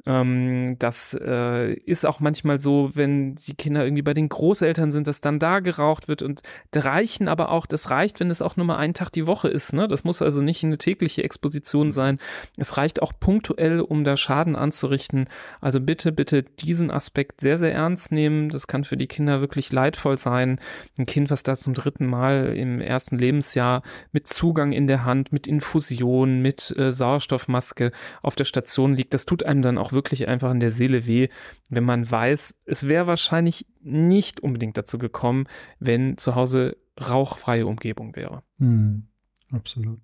[0.06, 5.08] ähm, das äh, ist auch manchmal so, wenn die Kinder irgendwie bei den Großeltern sind,
[5.08, 8.56] dass dann da geraucht wird und da reichen aber auch, das reicht, wenn es auch
[8.56, 9.72] nur mal einen Tag die Woche ist.
[9.72, 9.88] Ne?
[9.88, 12.20] Das muss also nicht eine tägliche Exposition sein.
[12.56, 15.28] Es reicht auch punktuell, um da Schaden anzurichten.
[15.60, 18.48] Also bitte, bitte diesen Aspekt sehr, sehr ernst nehmen.
[18.48, 20.60] Das kann für die Kinder wirklich leidvoll sein.
[20.98, 25.32] Ein Kind, was da zum dritten Mal im ersten Lebensjahr mit Zugang in der Hand,
[25.32, 27.90] mit Infusion, mit äh, Sauerstoffmaske
[28.22, 31.28] auf der Station liegt, das tut einem dann auch wirklich einfach in der Seele weh,
[31.68, 35.46] wenn man weiß, es wäre wahrscheinlich nicht unbedingt dazu gekommen,
[35.80, 38.44] wenn zu Hause rauchfreie Umgebung wäre.
[38.58, 39.08] Hm,
[39.50, 40.00] absolut.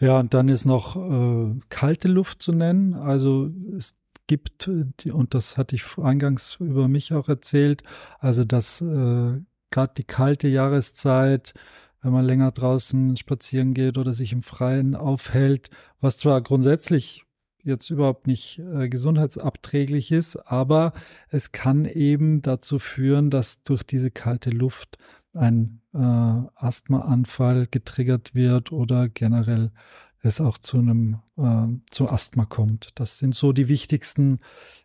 [0.00, 2.94] Ja, und dann ist noch äh, kalte Luft zu nennen.
[2.94, 7.82] Also es gibt, und das hatte ich eingangs über mich auch erzählt,
[8.18, 11.54] also dass äh, gerade die kalte Jahreszeit,
[12.02, 15.70] wenn man länger draußen spazieren geht oder sich im Freien aufhält,
[16.00, 17.24] was zwar grundsätzlich
[17.64, 20.92] jetzt überhaupt nicht äh, gesundheitsabträglich ist, aber
[21.30, 24.98] es kann eben dazu führen, dass durch diese kalte Luft
[25.32, 29.72] ein äh, Asthmaanfall getriggert wird oder generell
[30.20, 32.88] es auch zu einem äh, zu Asthma kommt.
[32.94, 34.40] Das sind so die wichtigsten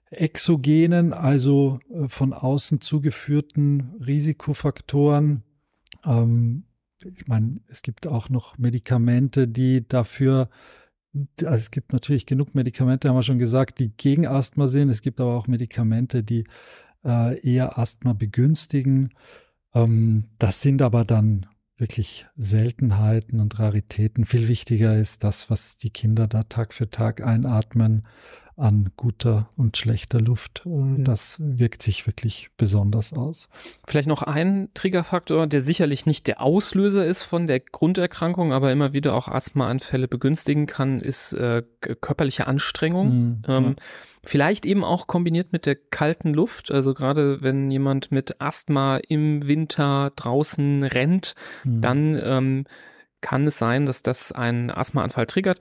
[0.09, 5.43] exogenen, also äh, von außen zugeführten Risikofaktoren.
[6.05, 6.65] Ähm,
[7.03, 10.49] ich meine, es gibt auch noch Medikamente, die dafür
[11.13, 14.89] also es gibt natürlich genug Medikamente, haben wir schon gesagt, die gegen Asthma sind.
[14.89, 16.45] Es gibt aber auch Medikamente, die
[17.03, 19.09] äh, eher Asthma begünstigen.
[19.73, 21.45] Ähm, das sind aber dann
[21.77, 24.25] wirklich Seltenheiten und Raritäten.
[24.25, 28.05] Viel wichtiger ist das, was die Kinder da Tag für Tag einatmen
[28.59, 30.63] an guter und schlechter Luft.
[30.65, 31.03] Mhm.
[31.03, 33.49] Das wirkt sich wirklich besonders aus.
[33.87, 38.93] Vielleicht noch ein Triggerfaktor, der sicherlich nicht der Auslöser ist von der Grunderkrankung, aber immer
[38.93, 41.63] wieder auch Asthmaanfälle begünstigen kann, ist äh,
[42.01, 43.07] körperliche Anstrengung.
[43.09, 43.75] Mhm, ähm, ja.
[44.23, 46.71] Vielleicht eben auch kombiniert mit der kalten Luft.
[46.71, 51.81] Also gerade wenn jemand mit Asthma im Winter draußen rennt, mhm.
[51.81, 52.63] dann ähm,
[53.21, 55.59] kann es sein, dass das einen Asthmaanfall triggert.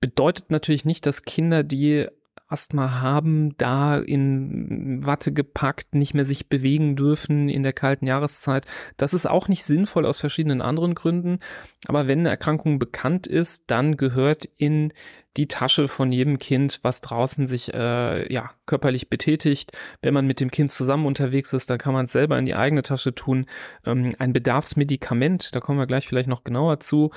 [0.00, 2.08] Bedeutet natürlich nicht, dass Kinder, die
[2.50, 8.66] Asthma haben, da in Watte gepackt, nicht mehr sich bewegen dürfen in der kalten Jahreszeit.
[8.96, 11.38] Das ist auch nicht sinnvoll aus verschiedenen anderen Gründen.
[11.86, 14.92] Aber wenn eine Erkrankung bekannt ist, dann gehört in
[15.36, 19.72] die Tasche von jedem Kind, was draußen sich äh, ja körperlich betätigt.
[20.02, 22.56] Wenn man mit dem Kind zusammen unterwegs ist, dann kann man es selber in die
[22.56, 23.46] eigene Tasche tun.
[23.86, 27.10] Ähm, ein Bedarfsmedikament, da kommen wir gleich vielleicht noch genauer zu,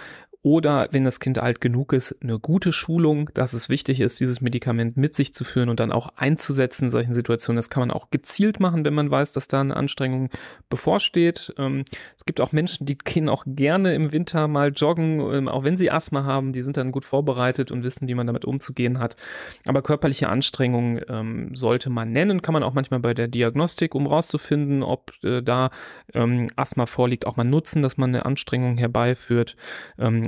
[0.44, 4.42] oder wenn das Kind alt genug ist, eine gute Schulung, dass es wichtig ist, dieses
[4.42, 7.56] Medikament mit sich zu führen und dann auch einzusetzen in solchen Situationen.
[7.56, 10.30] Das kann man auch gezielt machen, wenn man weiß, dass da eine Anstrengung
[10.70, 11.54] bevorsteht.
[11.58, 11.86] Ähm,
[12.18, 15.78] es gibt auch Menschen, die gehen auch gerne im Winter mal joggen, ähm, auch wenn
[15.78, 19.16] sie Asthma haben, die sind dann gut vorbereitet und wissen, wie man damit umzugehen hat.
[19.66, 24.08] Aber körperliche Anstrengung ähm, sollte man nennen, kann man auch manchmal bei der Diagnostik, um
[24.08, 25.70] rauszufinden, ob äh, da
[26.56, 29.56] Asthma vorliegt, auch mal nutzen, dass man eine Anstrengung herbeiführt.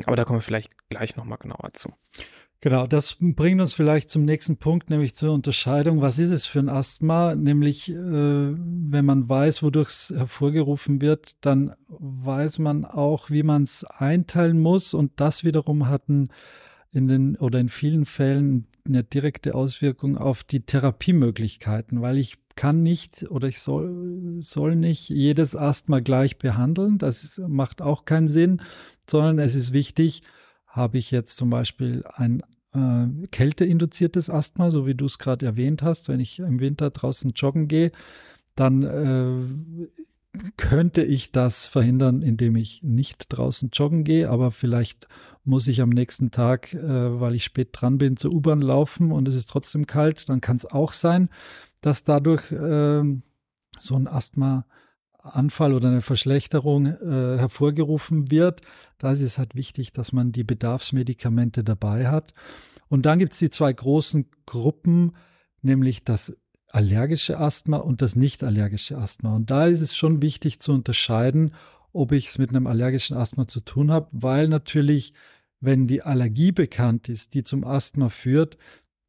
[0.06, 1.91] Aber da kommen wir vielleicht gleich nochmal genauer zu.
[2.62, 6.02] Genau, das bringt uns vielleicht zum nächsten Punkt, nämlich zur Unterscheidung.
[6.02, 7.36] Was ist es für ein Asthma?
[7.36, 13.63] Nämlich, äh, wenn man weiß, wodurch es hervorgerufen wird, dann weiß man auch, wie man
[13.63, 14.94] es einteilen muss.
[14.94, 16.30] Und das wiederum hatten
[16.91, 22.84] in den oder in vielen Fällen eine direkte Auswirkung auf die Therapiemöglichkeiten, weil ich kann
[22.84, 26.98] nicht oder ich soll, soll nicht jedes Asthma gleich behandeln.
[26.98, 28.62] Das ist, macht auch keinen Sinn,
[29.10, 30.24] sondern es ist wichtig,
[30.67, 32.43] habe ich jetzt zum Beispiel ein
[32.74, 37.32] äh, kälteinduziertes Asthma, so wie du es gerade erwähnt hast, wenn ich im Winter draußen
[37.36, 37.91] joggen gehe,
[38.56, 39.88] dann äh,
[40.58, 45.08] könnte ich das verhindern, indem ich nicht draußen joggen gehe, aber vielleicht
[45.43, 49.28] muss ich am nächsten Tag, äh, weil ich spät dran bin, zur U-Bahn laufen und
[49.28, 51.30] es ist trotzdem kalt, dann kann es auch sein,
[51.82, 53.04] dass dadurch äh,
[53.80, 58.62] so ein Asthma-Anfall oder eine Verschlechterung äh, hervorgerufen wird.
[58.98, 62.34] Da ist es halt wichtig, dass man die Bedarfsmedikamente dabei hat.
[62.88, 65.15] Und dann gibt es die zwei großen Gruppen,
[65.62, 66.38] nämlich das
[66.76, 69.34] allergische Asthma und das nicht allergische Asthma.
[69.34, 71.54] Und da ist es schon wichtig zu unterscheiden,
[71.94, 75.14] ob ich es mit einem allergischen Asthma zu tun habe, weil natürlich,
[75.62, 78.58] wenn die Allergie bekannt ist, die zum Asthma führt,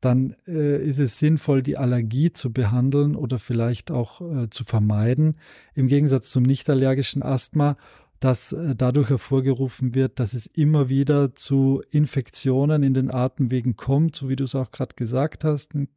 [0.00, 5.36] dann äh, ist es sinnvoll, die Allergie zu behandeln oder vielleicht auch äh, zu vermeiden.
[5.74, 7.76] Im Gegensatz zum nicht allergischen Asthma,
[8.20, 14.16] das äh, dadurch hervorgerufen wird, dass es immer wieder zu Infektionen in den Atemwegen kommt,
[14.16, 15.74] so wie du es auch gerade gesagt hast.
[15.74, 15.88] Ein,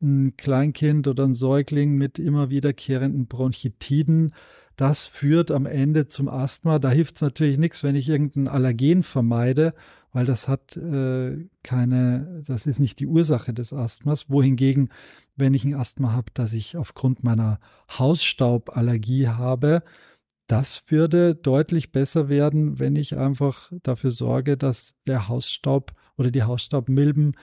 [0.00, 4.32] ein Kleinkind oder ein Säugling mit immer wiederkehrenden Bronchitiden,
[4.76, 6.78] das führt am Ende zum Asthma.
[6.78, 9.74] Da hilft es natürlich nichts, wenn ich irgendein Allergen vermeide,
[10.12, 14.30] weil das hat äh, keine, das ist nicht die Ursache des Asthmas.
[14.30, 14.90] Wohingegen,
[15.34, 17.58] wenn ich ein Asthma habe, das ich aufgrund meiner
[17.90, 19.82] Hausstauballergie habe,
[20.46, 26.44] das würde deutlich besser werden, wenn ich einfach dafür sorge, dass der Hausstaub oder die
[26.44, 27.36] Hausstaubmilben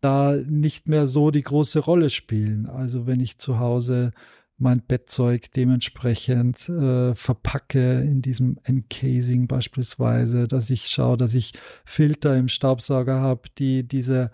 [0.00, 2.66] da nicht mehr so die große Rolle spielen.
[2.66, 4.12] Also wenn ich zu Hause
[4.58, 11.52] mein Bettzeug dementsprechend äh, verpacke in diesem Encasing beispielsweise, dass ich schaue, dass ich
[11.84, 14.32] Filter im Staubsauger habe, die diese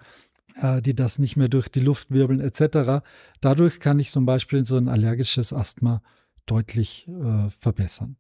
[0.57, 3.05] äh, die das nicht mehr durch die Luft wirbeln etc.
[3.41, 6.03] Dadurch kann ich zum Beispiel so ein allergisches Asthma
[6.47, 8.17] deutlich äh, verbessern.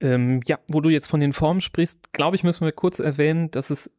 [0.00, 3.50] Ähm, ja, wo du jetzt von den Formen sprichst, glaube ich, müssen wir kurz erwähnen,
[3.50, 3.90] dass es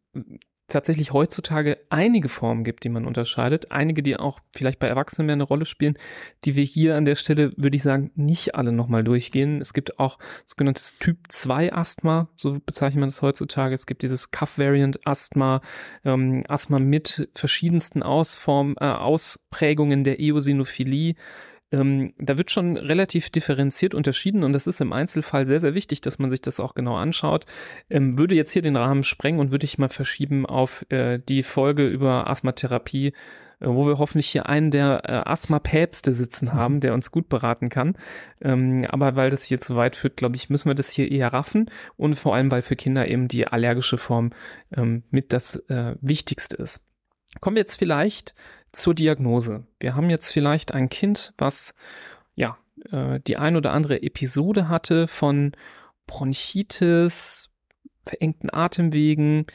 [0.67, 3.71] tatsächlich heutzutage einige Formen gibt, die man unterscheidet.
[3.71, 5.97] Einige, die auch vielleicht bei Erwachsenen mehr eine Rolle spielen,
[6.45, 9.61] die wir hier an der Stelle, würde ich sagen, nicht alle nochmal durchgehen.
[9.61, 13.75] Es gibt auch sogenanntes Typ 2 Asthma, so bezeichnet man das heutzutage.
[13.75, 15.61] Es gibt dieses Cuff-Variant Asthma,
[16.05, 21.15] ähm, Asthma mit verschiedensten Ausform, äh, Ausprägungen der Eosinophilie
[21.73, 26.01] ähm, da wird schon relativ differenziert unterschieden und das ist im Einzelfall sehr, sehr wichtig,
[26.01, 27.47] dass man sich das auch genau anschaut.
[27.89, 31.41] Ähm, würde jetzt hier den Rahmen sprengen und würde ich mal verschieben auf äh, die
[31.41, 33.13] Folge über Asthmatherapie, äh,
[33.59, 37.95] wo wir hoffentlich hier einen der äh, Asthma-Päpste sitzen haben, der uns gut beraten kann.
[38.39, 41.33] Ähm, aber weil das hier zu weit führt, glaube ich, müssen wir das hier eher
[41.33, 44.29] raffen und vor allem, weil für Kinder eben die allergische Form
[44.75, 46.85] ähm, mit das äh, Wichtigste ist.
[47.39, 48.33] Kommen wir jetzt vielleicht
[48.71, 49.65] zur Diagnose.
[49.79, 51.73] Wir haben jetzt vielleicht ein Kind, was
[52.35, 52.57] ja
[52.91, 55.53] äh, die ein oder andere Episode hatte von
[56.07, 57.49] Bronchitis,
[58.03, 59.45] verengten Atemwegen.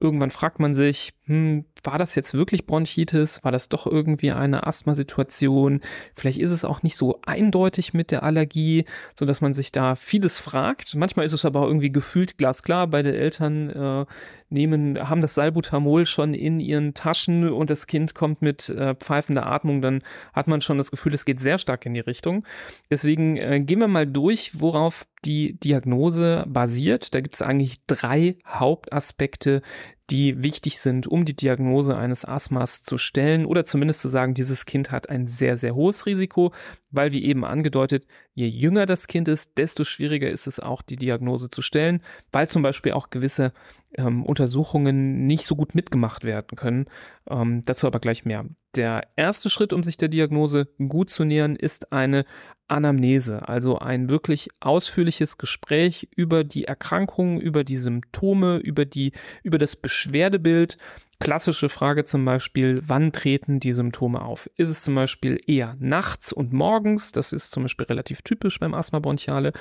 [0.00, 3.44] Irgendwann fragt man sich, hm, war das jetzt wirklich Bronchitis?
[3.44, 5.80] War das doch irgendwie eine Asthmasituation?
[6.14, 8.84] Vielleicht ist es auch nicht so eindeutig mit der Allergie,
[9.18, 10.94] so dass man sich da vieles fragt.
[10.94, 12.86] Manchmal ist es aber auch irgendwie gefühlt glasklar.
[12.86, 14.06] Beide Eltern äh,
[14.54, 19.46] nehmen, haben das Salbutamol schon in ihren Taschen und das Kind kommt mit äh, pfeifender
[19.46, 22.46] Atmung, dann hat man schon das Gefühl, es geht sehr stark in die Richtung.
[22.90, 27.14] Deswegen äh, gehen wir mal durch, worauf die Diagnose basiert.
[27.14, 29.62] Da gibt es eigentlich drei Hauptaspekte,
[30.10, 34.66] die wichtig sind, um die Diagnose eines Asthmas zu stellen oder zumindest zu sagen, dieses
[34.66, 36.52] Kind hat ein sehr, sehr hohes Risiko,
[36.90, 40.96] weil wie eben angedeutet, je jünger das Kind ist, desto schwieriger ist es auch, die
[40.96, 43.52] Diagnose zu stellen, weil zum Beispiel auch gewisse
[43.96, 46.86] ähm, Untersuchungen nicht so gut mitgemacht werden können.
[47.28, 48.44] Ähm, dazu aber gleich mehr.
[48.74, 52.24] Der erste Schritt, um sich der Diagnose gut zu nähern, ist eine
[52.66, 59.58] Anamnese, also ein wirklich ausführliches Gespräch über die Erkrankungen, über die Symptome, über die, über
[59.58, 60.78] das Beschwerdebild.
[61.20, 64.50] Klassische Frage zum Beispiel, wann treten die Symptome auf?
[64.56, 67.12] Ist es zum Beispiel eher nachts und morgens?
[67.12, 69.52] Das ist zum Beispiel relativ typisch beim Asthma bronchiale.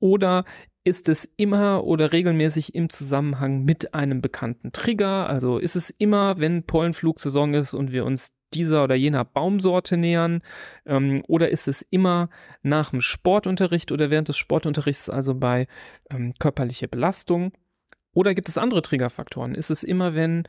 [0.00, 0.44] Oder
[0.84, 5.28] ist es immer oder regelmäßig im Zusammenhang mit einem bekannten Trigger?
[5.28, 10.42] Also ist es immer, wenn Pollenflugsaison ist und wir uns dieser oder jener Baumsorte nähern?
[10.86, 12.28] Ähm, oder ist es immer
[12.62, 15.66] nach dem Sportunterricht oder während des Sportunterrichts, also bei
[16.10, 17.52] ähm, körperlicher Belastung?
[18.12, 19.54] Oder gibt es andere Triggerfaktoren?
[19.54, 20.44] Ist es immer, wenn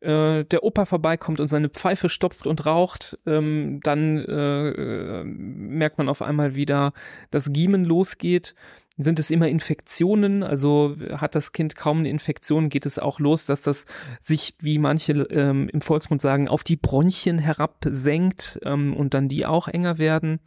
[0.00, 5.98] äh, der Opa vorbeikommt und seine Pfeife stopft und raucht, ähm, dann äh, äh merkt
[5.98, 6.92] man auf einmal wieder,
[7.30, 8.54] dass Giemen losgeht.
[8.98, 10.42] Sind es immer Infektionen?
[10.42, 13.86] Also hat das Kind kaum eine Infektion, geht es auch los, dass das
[14.20, 19.46] sich, wie manche ähm, im Volksmund sagen, auf die Bronchien herabsenkt ähm, und dann die
[19.46, 20.40] auch enger werden?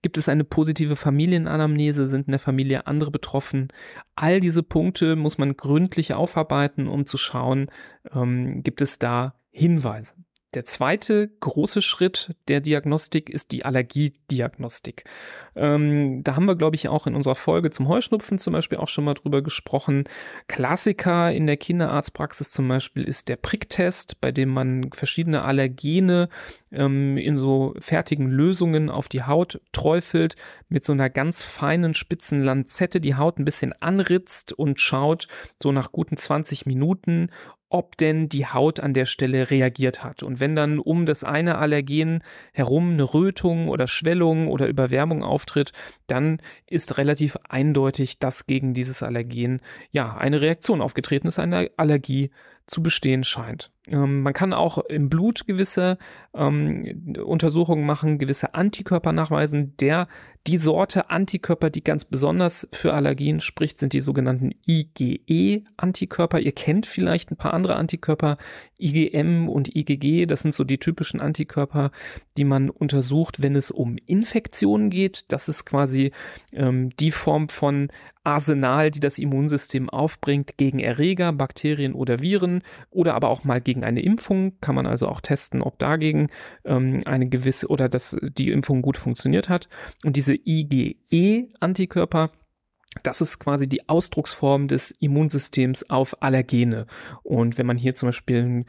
[0.00, 2.06] Gibt es eine positive Familienanamnese?
[2.06, 3.68] Sind in der Familie andere betroffen?
[4.14, 7.68] All diese Punkte muss man gründlich aufarbeiten, um zu schauen,
[8.14, 10.14] ähm, gibt es da Hinweise.
[10.54, 15.04] Der zweite große Schritt der Diagnostik ist die Allergiediagnostik.
[15.54, 18.88] Ähm, da haben wir, glaube ich, auch in unserer Folge zum Heuschnupfen zum Beispiel auch
[18.88, 20.04] schon mal drüber gesprochen.
[20.46, 26.30] Klassiker in der Kinderarztpraxis zum Beispiel ist der Pricktest, bei dem man verschiedene Allergene
[26.72, 30.36] ähm, in so fertigen Lösungen auf die Haut träufelt,
[30.70, 35.28] mit so einer ganz feinen spitzen Lanzette die Haut ein bisschen anritzt und schaut
[35.62, 37.30] so nach guten 20 Minuten,
[37.70, 40.22] ob denn die Haut an der Stelle reagiert hat.
[40.22, 45.72] Und wenn dann um das eine Allergen herum eine Rötung oder Schwellung oder Überwärmung auftritt,
[46.06, 49.60] dann ist relativ eindeutig, dass gegen dieses Allergen
[49.90, 52.30] ja eine Reaktion aufgetreten ist, eine Allergie
[52.66, 53.70] zu bestehen scheint.
[53.90, 55.98] Ähm, man kann auch im Blut gewisse
[56.34, 59.76] ähm, Untersuchungen machen, gewisse Antikörper nachweisen.
[59.78, 60.08] Der,
[60.46, 66.38] die Sorte Antikörper, die ganz besonders für Allergien spricht, sind die sogenannten IgE-Antikörper.
[66.38, 68.38] Ihr kennt vielleicht ein paar andere Antikörper,
[68.78, 70.26] IgM und IgG.
[70.26, 71.90] Das sind so die typischen Antikörper,
[72.36, 75.24] die man untersucht, wenn es um Infektionen geht.
[75.28, 76.12] Das ist quasi
[76.52, 77.88] ähm, die Form von
[78.28, 83.84] Arsenal, die das Immunsystem aufbringt gegen Erreger, Bakterien oder Viren oder aber auch mal gegen
[83.84, 84.60] eine Impfung.
[84.60, 86.28] Kann man also auch testen, ob dagegen
[86.64, 89.68] ähm, eine gewisse oder dass die Impfung gut funktioniert hat.
[90.04, 92.30] Und diese IgE-Antikörper,
[93.02, 96.86] das ist quasi die Ausdrucksform des Immunsystems auf Allergene.
[97.22, 98.66] Und wenn man hier zum Beispiel ein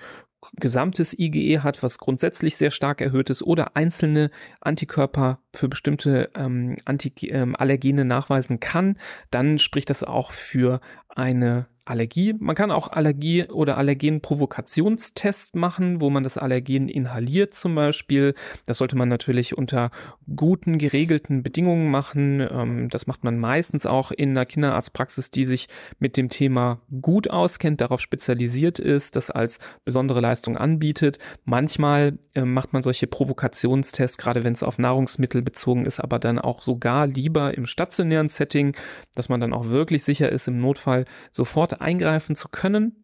[0.53, 4.31] gesamtes IgE hat, was grundsätzlich sehr stark erhöht ist, oder einzelne
[4.61, 8.97] Antikörper für bestimmte ähm, Anti ähm, Allergene nachweisen kann,
[9.31, 10.79] dann spricht das auch für
[11.09, 12.35] eine Allergie.
[12.37, 18.35] Man kann auch Allergie- oder Allergenprovokationstest machen, wo man das Allergen inhaliert zum Beispiel.
[18.67, 19.89] Das sollte man natürlich unter
[20.35, 22.41] guten, geregelten Bedingungen machen.
[22.41, 25.67] Ähm, das macht man meistens auch in einer Kinderarztpraxis, die sich
[25.97, 31.17] mit dem Thema gut auskennt, darauf spezialisiert ist, das als besondere Leistung anbietet.
[31.45, 36.37] Manchmal äh, macht man solche Provokationstests, gerade wenn es auf Nahrungsmittel bezogen ist, aber dann
[36.37, 38.75] auch sogar lieber im stationären Setting,
[39.15, 42.95] dass man dann auch wirklich sicher ist, im Notfall sofort eingreifen zu können.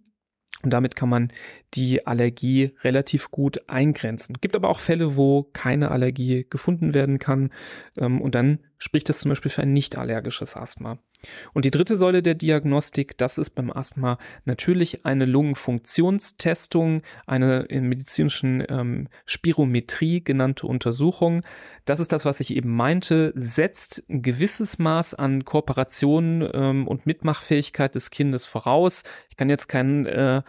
[0.64, 1.32] Und damit kann man
[1.74, 4.38] die Allergie relativ gut eingrenzen.
[4.42, 7.52] Gibt aber auch Fälle, wo keine Allergie gefunden werden kann.
[7.98, 11.00] Ähm, und dann spricht das zum Beispiel für ein nicht allergisches Asthma.
[11.54, 17.90] Und die dritte Säule der Diagnostik, das ist beim Asthma natürlich eine Lungenfunktionstestung, eine in
[17.90, 21.42] medizinischen ähm, Spirometrie genannte Untersuchung.
[21.86, 27.08] Das ist das, was ich eben meinte, setzt ein gewisses Maß an Kooperation ähm, und
[27.08, 29.02] Mitmachfähigkeit des Kindes voraus.
[29.32, 30.44] Ich kann jetzt keinen äh,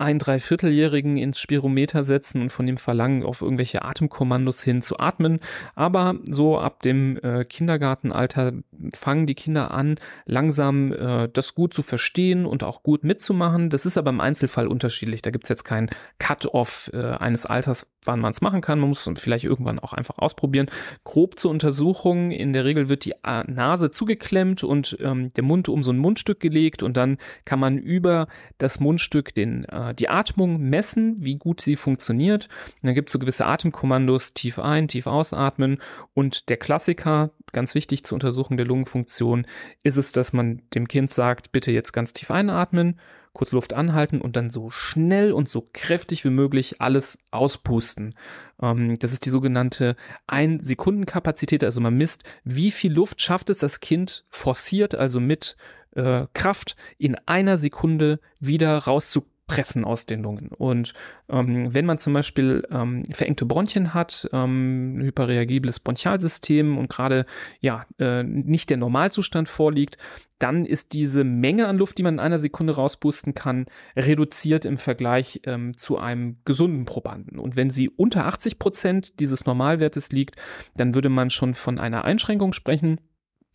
[0.00, 5.40] ein Dreivierteljährigen ins Spirometer setzen und von ihm verlangen, auf irgendwelche Atemkommandos hin zu atmen.
[5.74, 8.52] Aber so ab dem äh, Kindergartenalter
[8.94, 13.68] fangen die Kinder an, langsam äh, das gut zu verstehen und auch gut mitzumachen.
[13.68, 15.20] Das ist aber im Einzelfall unterschiedlich.
[15.20, 18.80] Da gibt's jetzt kein Cut-off äh, eines Alters, wann man es machen kann.
[18.80, 20.70] Man muss es vielleicht irgendwann auch einfach ausprobieren.
[21.04, 22.30] Grob zur Untersuchung.
[22.30, 25.98] In der Regel wird die äh, Nase zugeklemmt und ähm, der Mund um so ein
[25.98, 31.36] Mundstück gelegt und dann kann man über das Mundstück den äh, die Atmung messen, wie
[31.36, 32.48] gut sie funktioniert.
[32.76, 35.78] Und dann gibt es so gewisse Atemkommandos, tief ein, tief ausatmen.
[36.14, 39.46] Und der Klassiker, ganz wichtig zur Untersuchung der Lungenfunktion,
[39.82, 43.00] ist es, dass man dem Kind sagt, bitte jetzt ganz tief einatmen,
[43.32, 48.14] kurz Luft anhalten und dann so schnell und so kräftig wie möglich alles auspusten.
[48.60, 51.62] Ähm, das ist die sogenannte Ein-Sekunden-Kapazität.
[51.62, 55.56] Also man misst, wie viel Luft schafft es das Kind forciert, also mit
[55.94, 60.48] äh, Kraft in einer Sekunde wieder rauszupusten pressen aus den Lungen.
[60.48, 60.94] Und
[61.28, 67.26] ähm, wenn man zum Beispiel ähm, verengte Bronchien hat, ähm, hyperreagibles Bronchialsystem und gerade
[67.60, 69.98] ja äh, nicht der Normalzustand vorliegt,
[70.38, 74.78] dann ist diese Menge an Luft, die man in einer Sekunde rauspusten kann, reduziert im
[74.78, 77.38] Vergleich ähm, zu einem gesunden Probanden.
[77.38, 80.36] Und wenn sie unter 80 Prozent dieses Normalwertes liegt,
[80.76, 83.00] dann würde man schon von einer Einschränkung sprechen.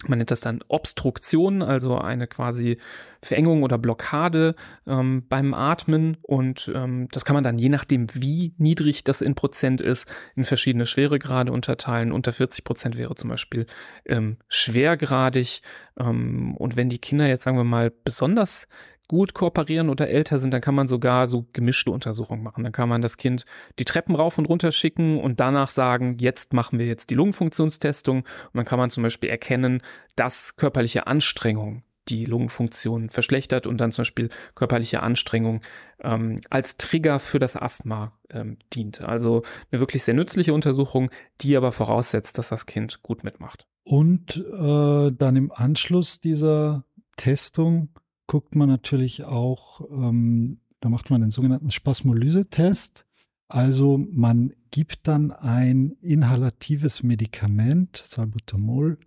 [0.08, 2.78] Man nennt das dann Obstruktion, also eine quasi
[3.22, 4.56] Verengung oder Blockade
[4.88, 6.18] ähm, beim Atmen.
[6.22, 10.44] Und ähm, das kann man dann je nachdem, wie niedrig das in Prozent ist, in
[10.44, 12.12] verschiedene Schweregrade unterteilen.
[12.12, 13.66] Unter 40 Prozent wäre zum Beispiel
[14.06, 15.62] ähm, schwergradig.
[16.00, 18.68] Ähm, und wenn die Kinder jetzt, sagen wir mal, besonders
[19.08, 22.64] gut kooperieren oder älter sind, dann kann man sogar so gemischte Untersuchungen machen.
[22.64, 23.46] Dann kann man das Kind
[23.80, 28.20] die Treppen rauf und runter schicken und danach sagen, jetzt machen wir jetzt die Lungenfunktionstestung.
[28.20, 29.82] Und dann kann man zum Beispiel erkennen,
[30.16, 35.62] dass körperliche Anstrengung die Lungenfunktion verschlechtert und dann zum Beispiel körperliche Anstrengung
[36.02, 39.02] ähm, als Trigger für das Asthma ähm, dient.
[39.02, 41.10] Also eine wirklich sehr nützliche Untersuchung,
[41.42, 43.68] die aber voraussetzt, dass das Kind gut mitmacht.
[43.84, 46.86] Und äh, dann im Anschluss dieser
[47.18, 47.90] Testung
[48.28, 53.06] guckt man natürlich auch, ähm, da macht man den sogenannten Spasmolyse-Test.
[53.48, 58.98] Also man gibt dann ein inhalatives Medikament, Salbutamol,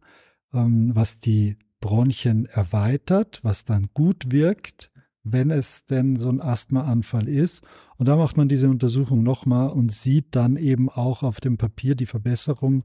[0.52, 4.90] ähm, was die Bronchien erweitert, was dann gut wirkt,
[5.24, 7.64] wenn es denn so ein Asthmaanfall ist.
[7.96, 11.94] Und da macht man diese Untersuchung nochmal und sieht dann eben auch auf dem Papier
[11.94, 12.82] die Verbesserung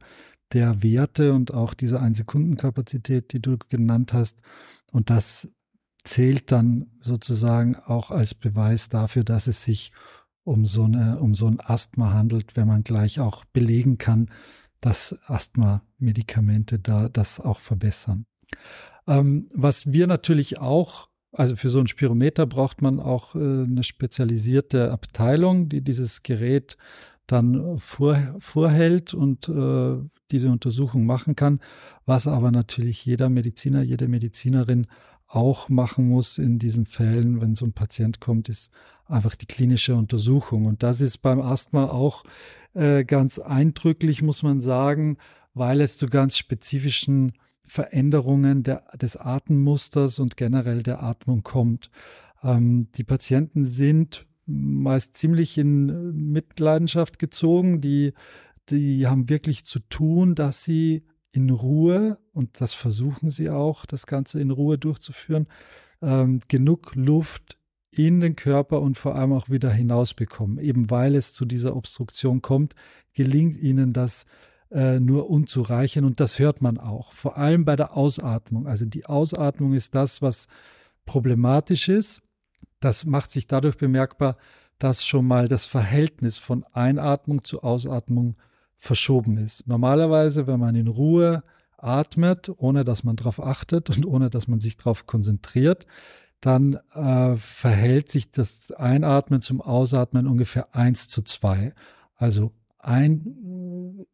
[0.51, 4.41] der Werte und auch diese Ein-Sekunden-Kapazität, die du genannt hast.
[4.91, 5.49] Und das
[6.03, 9.91] zählt dann sozusagen auch als Beweis dafür, dass es sich
[10.43, 14.29] um so, eine, um so ein Asthma handelt, wenn man gleich auch belegen kann,
[14.81, 18.25] dass Asthma-Medikamente da das auch verbessern.
[19.07, 23.83] Ähm, was wir natürlich auch, also für so ein Spirometer braucht man auch äh, eine
[23.83, 26.77] spezialisierte Abteilung, die dieses Gerät
[27.25, 29.97] dann vor, vorhält und äh,
[30.31, 31.61] diese Untersuchung machen kann,
[32.05, 34.87] was aber natürlich jeder Mediziner, jede Medizinerin
[35.33, 38.71] auch machen muss in diesen Fällen, wenn so ein Patient kommt, ist
[39.07, 40.65] einfach die klinische Untersuchung.
[40.65, 42.23] Und das ist beim Asthma auch
[42.73, 45.17] äh, ganz eindrücklich, muss man sagen,
[45.53, 47.33] weil es zu ganz spezifischen
[47.65, 51.89] Veränderungen der, des Atemmusters und generell der Atmung kommt.
[52.43, 57.81] Ähm, die Patienten sind meist ziemlich in Mitleidenschaft gezogen.
[57.81, 58.13] Die,
[58.69, 61.03] die haben wirklich zu tun, dass sie
[61.33, 65.47] in Ruhe, und das versuchen sie auch, das Ganze in Ruhe durchzuführen,
[66.01, 67.57] ähm, genug Luft
[67.89, 70.59] in den Körper und vor allem auch wieder hinausbekommen.
[70.59, 72.75] Eben weil es zu dieser Obstruktion kommt,
[73.13, 74.25] gelingt ihnen das
[74.71, 77.13] äh, nur unzureichend und das hört man auch.
[77.13, 78.67] Vor allem bei der Ausatmung.
[78.67, 80.47] Also die Ausatmung ist das, was
[81.05, 82.21] problematisch ist.
[82.79, 84.37] Das macht sich dadurch bemerkbar,
[84.77, 88.35] dass schon mal das Verhältnis von Einatmung zu Ausatmung
[88.83, 89.65] verschoben ist.
[89.65, 91.43] Normalerweise, wenn man in Ruhe
[91.77, 95.87] atmet, ohne dass man darauf achtet und ohne dass man sich darauf konzentriert,
[96.41, 101.73] dann äh, verhält sich das Einatmen zum Ausatmen ungefähr 1 zu 2.
[102.15, 104.05] Also ein,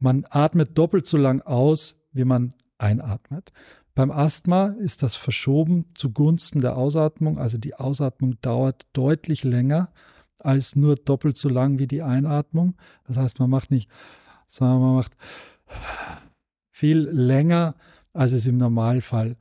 [0.00, 3.52] man atmet doppelt so lang aus, wie man einatmet.
[3.94, 7.38] Beim Asthma ist das verschoben zugunsten der Ausatmung.
[7.38, 9.92] Also die Ausatmung dauert deutlich länger
[10.44, 12.74] als nur doppelt so lang wie die Einatmung.
[13.04, 13.90] Das heißt, man macht nicht,
[14.48, 15.16] sondern man macht
[16.70, 17.74] viel länger,
[18.12, 19.36] als es im Normalfall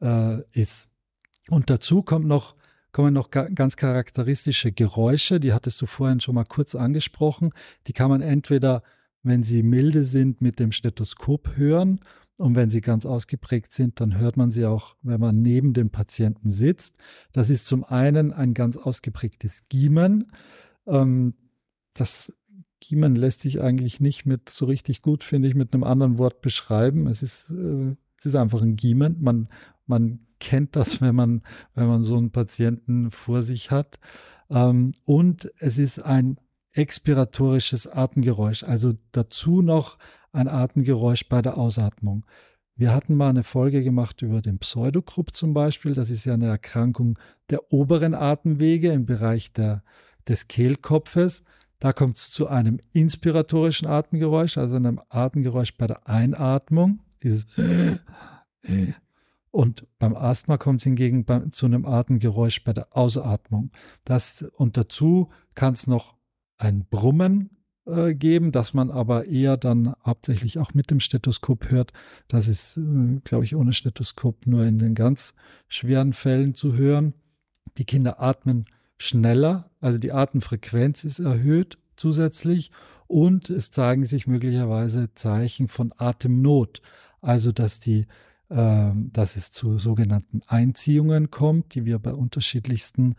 [0.00, 0.88] äh, ist.
[1.50, 2.54] Und dazu kommt noch,
[2.92, 7.52] kommen noch ganz charakteristische Geräusche, die hattest du vorhin schon mal kurz angesprochen.
[7.86, 8.82] Die kann man entweder,
[9.22, 12.00] wenn sie milde sind, mit dem Stethoskop hören
[12.42, 15.90] und wenn sie ganz ausgeprägt sind, dann hört man sie auch, wenn man neben dem
[15.90, 16.96] Patienten sitzt.
[17.32, 20.32] Das ist zum einen ein ganz ausgeprägtes Giemen.
[20.86, 21.34] Ähm,
[21.94, 22.34] das
[22.80, 26.40] Giemen lässt sich eigentlich nicht mit so richtig gut, finde ich, mit einem anderen Wort
[26.40, 27.06] beschreiben.
[27.06, 29.18] Es ist, äh, es ist einfach ein Giemen.
[29.20, 29.48] Man,
[29.86, 31.42] man kennt das, wenn man,
[31.76, 34.00] wenn man so einen Patienten vor sich hat.
[34.50, 36.38] Ähm, und es ist ein
[36.72, 39.98] expiratorisches Atemgeräusch, also dazu noch
[40.32, 42.24] ein Atemgeräusch bei der Ausatmung.
[42.74, 45.94] Wir hatten mal eine Folge gemacht über den Pseudogrupp zum Beispiel.
[45.94, 47.18] Das ist ja eine Erkrankung
[47.50, 49.82] der oberen Atemwege im Bereich der,
[50.26, 51.44] des Kehlkopfes.
[51.78, 57.00] Da kommt es zu einem inspiratorischen Atemgeräusch, also einem Atemgeräusch bei der Einatmung.
[57.22, 57.46] Dieses
[59.50, 63.70] und beim Asthma kommt es hingegen bei, zu einem Atemgeräusch bei der Ausatmung.
[64.04, 66.14] Das, und dazu kann es noch
[66.56, 67.50] ein Brummen
[67.86, 71.92] äh, geben, das man aber eher dann hauptsächlich auch mit dem Stethoskop hört.
[72.28, 75.34] Das ist, äh, glaube ich, ohne Stethoskop nur in den ganz
[75.68, 77.14] schweren Fällen zu hören.
[77.78, 78.66] Die Kinder atmen
[78.98, 82.70] schneller, also die Atemfrequenz ist erhöht zusätzlich
[83.08, 86.82] und es zeigen sich möglicherweise Zeichen von Atemnot,
[87.20, 88.06] also dass die
[88.54, 93.14] ähm, dass es zu sogenannten Einziehungen kommt, die wir bei unterschiedlichsten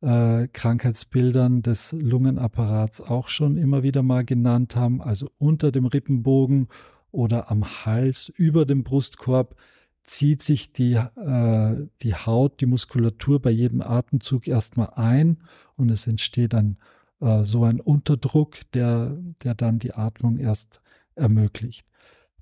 [0.00, 6.68] äh, Krankheitsbildern des Lungenapparats auch schon immer wieder mal genannt haben, also unter dem Rippenbogen
[7.10, 9.56] oder am Hals, über dem Brustkorb
[10.02, 15.38] zieht sich die, äh, die Haut, die Muskulatur bei jedem Atemzug erstmal ein
[15.76, 16.76] und es entsteht dann
[17.20, 20.80] äh, so ein Unterdruck, der, der dann die Atmung erst
[21.14, 21.86] ermöglicht.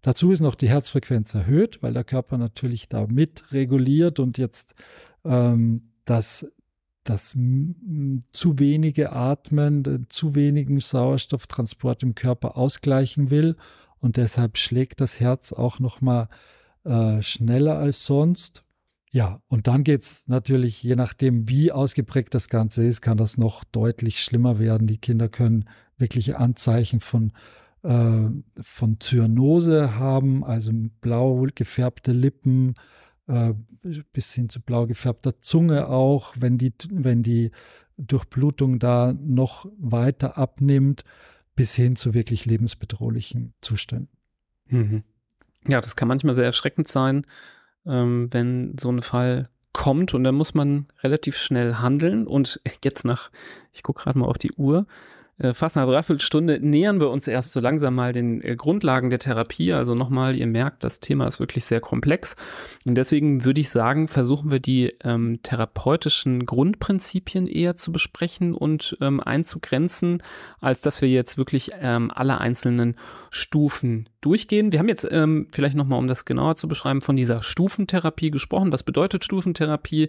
[0.03, 4.75] Dazu ist noch die Herzfrequenz erhöht, weil der Körper natürlich da mit reguliert und jetzt
[5.25, 6.53] ähm, das,
[7.05, 7.37] das
[8.33, 13.57] zu wenige Atmen, zu wenigen Sauerstofftransport im Körper ausgleichen will.
[14.01, 16.29] Und deshalb schlägt das Herz auch noch mal
[16.85, 18.65] äh, schneller als sonst.
[19.11, 23.39] Ja, und dann geht es natürlich, je nachdem, wie ausgeprägt das Ganze ist, kann das
[23.39, 24.87] noch deutlich schlimmer werden.
[24.87, 27.33] Die Kinder können wirkliche Anzeichen von
[27.85, 28.29] äh,
[28.63, 32.75] von Zyanose haben, also blau gefärbte Lippen,
[33.27, 33.55] äh,
[34.13, 37.51] bis hin zu blau gefärbter Zunge auch, wenn die, wenn die
[37.97, 41.05] Durchblutung da noch weiter abnimmt,
[41.57, 44.09] bis hin zu wirklich lebensbedrohlichen Zuständen.
[44.69, 45.05] Mhm.
[45.69, 47.27] Ja, das kann manchmal sehr erschreckend sein,
[47.87, 52.27] ähm, wenn so ein Fall kommt und dann muss man relativ schnell handeln.
[52.27, 53.31] Und jetzt nach,
[53.73, 54.87] ich gucke gerade mal auf die Uhr,
[55.53, 59.73] fast eine Dreiviertelstunde nähern wir uns erst so langsam mal den äh, Grundlagen der Therapie.
[59.73, 62.37] Also nochmal, ihr merkt, das Thema ist wirklich sehr komplex.
[62.87, 68.97] Und deswegen würde ich sagen, versuchen wir die ähm, therapeutischen Grundprinzipien eher zu besprechen und
[69.01, 70.23] ähm, einzugrenzen,
[70.61, 72.97] als dass wir jetzt wirklich ähm, alle einzelnen
[73.31, 74.73] Stufen durchgehen.
[74.73, 78.73] Wir haben jetzt ähm, vielleicht nochmal, um das genauer zu beschreiben, von dieser Stufentherapie gesprochen.
[78.73, 80.09] Was bedeutet Stufentherapie?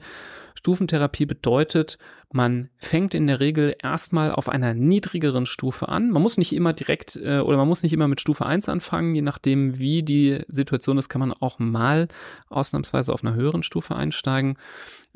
[0.56, 1.98] Stufentherapie bedeutet,
[2.32, 6.12] man fängt in der Regel erstmal auf einer niedrigeren Stufe an.
[6.12, 9.16] Man muss nicht immer direkt äh, oder man muss nicht immer mit Stufe 1 anfangen,
[9.16, 12.08] je nachdem, wie die Situation ist, kann man auch mal
[12.50, 14.58] ausnahmsweise auf einer höheren Stufe einsteigen.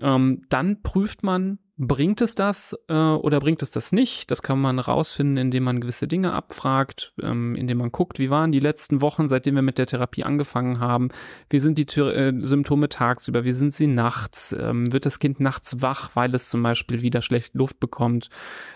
[0.02, 4.30] Ähm, dann prüft man, Bringt es das äh, oder bringt es das nicht?
[4.30, 8.52] Das kann man rausfinden, indem man gewisse Dinge abfragt, ähm, indem man guckt, wie waren
[8.52, 11.08] die letzten Wochen, seitdem wir mit der Therapie angefangen haben,
[11.50, 15.82] wie sind die äh, Symptome tagsüber, wie sind sie nachts, ähm, wird das Kind nachts
[15.82, 18.30] wach, weil es zum Beispiel wieder schlecht Luft bekommt,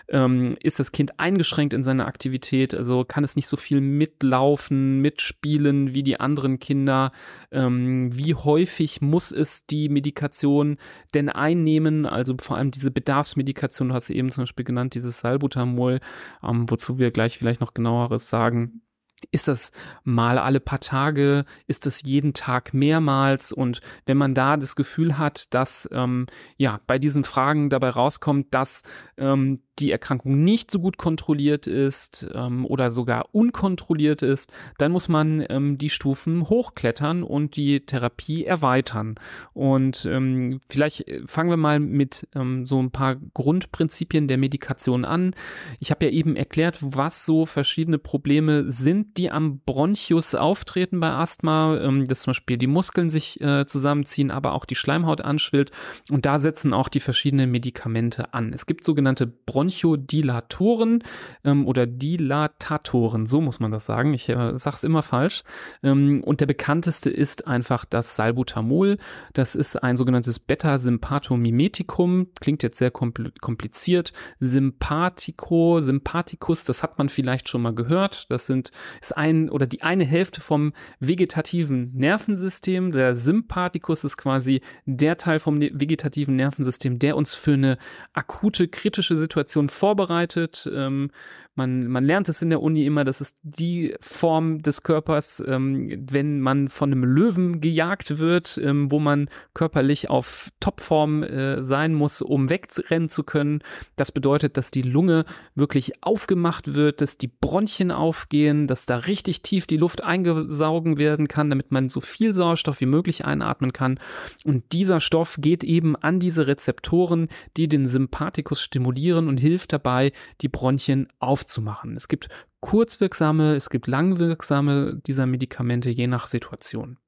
[0.08, 5.02] ähm, ist das Kind eingeschränkt in seiner Aktivität, also kann es nicht so viel mitlaufen,
[5.02, 7.12] mitspielen wie die anderen Kinder,
[7.52, 10.78] ähm, wie häufig muss es die Medikation
[11.14, 16.00] denn einnehmen, also vor allem diese Bedarfsmedikation, du hast eben zum Beispiel genannt, dieses Salbutamol,
[16.42, 18.82] ähm, wozu wir gleich vielleicht noch genaueres sagen.
[19.30, 21.44] Ist das mal alle paar Tage?
[21.66, 23.52] Ist das jeden Tag mehrmals?
[23.52, 28.52] Und wenn man da das Gefühl hat, dass ähm, ja bei diesen Fragen dabei rauskommt,
[28.52, 28.82] dass
[29.16, 35.08] ähm, die Erkrankung nicht so gut kontrolliert ist ähm, oder sogar unkontrolliert ist, dann muss
[35.08, 39.16] man ähm, die Stufen hochklettern und die Therapie erweitern.
[39.52, 45.04] Und ähm, vielleicht äh, fangen wir mal mit ähm, so ein paar Grundprinzipien der Medikation
[45.04, 45.34] an.
[45.80, 51.10] Ich habe ja eben erklärt, was so verschiedene Probleme sind, die am Bronchus auftreten bei
[51.10, 55.72] Asthma, ähm, dass zum Beispiel die Muskeln sich äh, zusammenziehen, aber auch die Schleimhaut anschwillt.
[56.10, 58.52] Und da setzen auch die verschiedenen Medikamente an.
[58.52, 61.02] Es gibt sogenannte Bronchus Bronchodilatoren
[61.44, 64.12] ähm, oder Dilatatoren, so muss man das sagen.
[64.12, 65.42] Ich äh, sage es immer falsch.
[65.82, 68.98] Ähm, und der bekannteste ist einfach das Salbutamol.
[69.32, 72.28] Das ist ein sogenanntes Beta-Sympathomimetikum.
[72.40, 74.12] Klingt jetzt sehr kompliziert.
[74.38, 78.30] Sympathico, Sympathicus, das hat man vielleicht schon mal gehört.
[78.30, 82.92] Das sind, ist ein oder die eine Hälfte vom vegetativen Nervensystem.
[82.92, 87.78] Der Sympathikus ist quasi der Teil vom ne-, vegetativen Nervensystem, der uns für eine
[88.12, 90.68] akute, kritische Situation Situation vorbereitet.
[90.72, 91.10] Ähm,
[91.56, 96.04] man, man lernt es in der Uni immer, das ist die Form des Körpers, ähm,
[96.10, 101.94] wenn man von einem Löwen gejagt wird, ähm, wo man körperlich auf Topform äh, sein
[101.94, 103.62] muss, um wegrennen zu können.
[103.94, 105.24] Das bedeutet, dass die Lunge
[105.54, 111.28] wirklich aufgemacht wird, dass die Bronchien aufgehen, dass da richtig tief die Luft eingesaugen werden
[111.28, 114.00] kann, damit man so viel Sauerstoff wie möglich einatmen kann.
[114.44, 120.12] Und dieser Stoff geht eben an diese Rezeptoren, die den Sympathikus stimulieren und hilft dabei,
[120.40, 121.96] die Bronchien aufzunehmen aufzumachen.
[121.96, 122.28] Es gibt
[122.60, 126.98] kurzwirksame, es gibt langwirksame dieser Medikamente je nach Situation.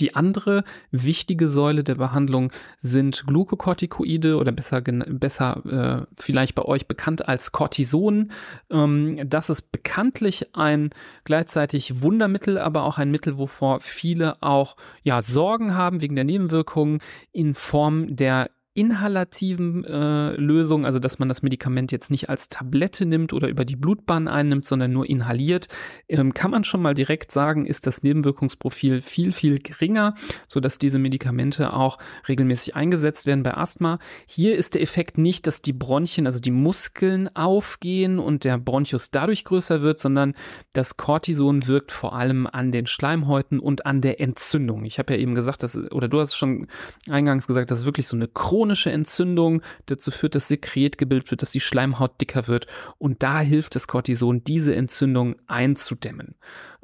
[0.00, 6.86] Die andere wichtige Säule der Behandlung sind Glukokortikoide oder besser, besser äh, vielleicht bei euch
[6.86, 8.30] bekannt als Cortison.
[8.70, 10.90] Ähm, das ist bekanntlich ein
[11.24, 17.00] gleichzeitig Wundermittel, aber auch ein Mittel, wovor viele auch ja, Sorgen haben wegen der Nebenwirkungen
[17.32, 23.04] in Form der inhalativen äh, Lösung, also dass man das Medikament jetzt nicht als Tablette
[23.04, 25.68] nimmt oder über die Blutbahn einnimmt, sondern nur inhaliert,
[26.08, 30.14] ähm, kann man schon mal direkt sagen, ist das Nebenwirkungsprofil viel, viel geringer,
[30.48, 31.98] sodass diese Medikamente auch
[32.28, 33.98] regelmäßig eingesetzt werden bei Asthma.
[34.26, 39.10] Hier ist der Effekt nicht, dass die Bronchien, also die Muskeln aufgehen und der Bronchus
[39.10, 40.34] dadurch größer wird, sondern
[40.72, 44.84] das Cortison wirkt vor allem an den Schleimhäuten und an der Entzündung.
[44.86, 46.68] Ich habe ja eben gesagt, dass, oder du hast schon
[47.10, 51.32] eingangs gesagt, das ist wirklich so eine chronische chronische Entzündung dazu führt, dass Sekret gebildet
[51.32, 52.68] wird, dass die Schleimhaut dicker wird.
[52.98, 56.36] Und da hilft das Cortison, diese Entzündung einzudämmen.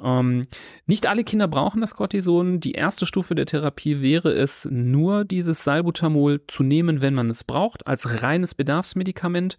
[0.02, 0.42] Ähm,
[0.86, 2.58] nicht alle Kinder brauchen das Cortison.
[2.58, 7.44] Die erste Stufe der Therapie wäre es, nur dieses Salbutamol zu nehmen, wenn man es
[7.44, 9.56] braucht, als reines Bedarfsmedikament.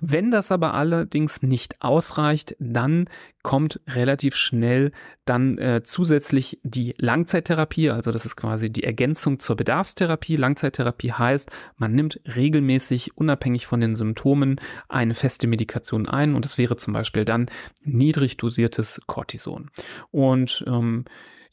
[0.00, 3.08] Wenn das aber allerdings nicht ausreicht, dann
[3.42, 4.92] kommt relativ schnell
[5.24, 10.36] dann äh, zusätzlich die Langzeittherapie, also das ist quasi die Ergänzung zur Bedarfstherapie.
[10.36, 16.58] Langzeittherapie heißt, man nimmt regelmäßig, unabhängig von den Symptomen, eine feste Medikation ein und das
[16.58, 17.50] wäre zum Beispiel dann
[17.82, 19.70] niedrig dosiertes Cortison.
[20.10, 21.04] Und ähm,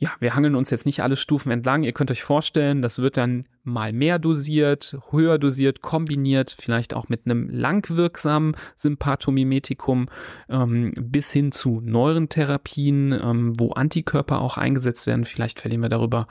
[0.02, 1.84] ja, wir hangeln uns jetzt nicht alle Stufen entlang.
[1.84, 7.10] Ihr könnt euch vorstellen, das wird dann mal mehr dosiert, höher dosiert, kombiniert, vielleicht auch
[7.10, 10.08] mit einem langwirksamen Sympathomimetikum
[10.48, 15.26] ähm, bis hin zu neueren Therapien, ähm, wo Antikörper auch eingesetzt werden.
[15.26, 16.28] Vielleicht verlieren wir darüber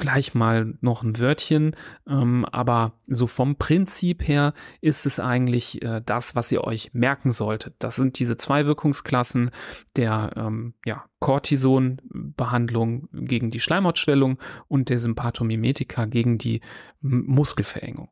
[0.00, 1.76] gleich mal noch ein Wörtchen,
[2.08, 7.30] ähm, aber so vom Prinzip her ist es eigentlich äh, das, was ihr euch merken
[7.30, 7.74] solltet.
[7.78, 9.50] Das sind diese zwei Wirkungsklassen
[9.94, 16.62] der ähm, ja, Cortison-Behandlung gegen die Schleimhautschwellung und der Sympathomimetika gegen die
[17.00, 18.08] Muskelverengung.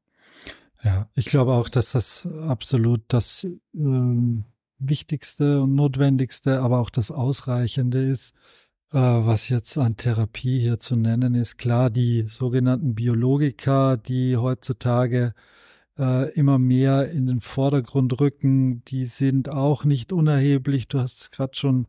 [0.85, 4.45] Ja, ich glaube auch, dass das absolut das ähm,
[4.79, 8.35] Wichtigste und Notwendigste, aber auch das Ausreichende ist
[8.91, 11.59] was jetzt an Therapie hier zu nennen ist.
[11.59, 15.35] Klar, die sogenannten Biologika, die heutzutage
[15.99, 20.89] äh, immer mehr in den Vordergrund rücken, die sind auch nicht unerheblich.
[20.89, 21.87] Du hast es gerade schon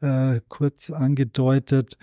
[0.00, 1.98] äh, kurz angedeutet.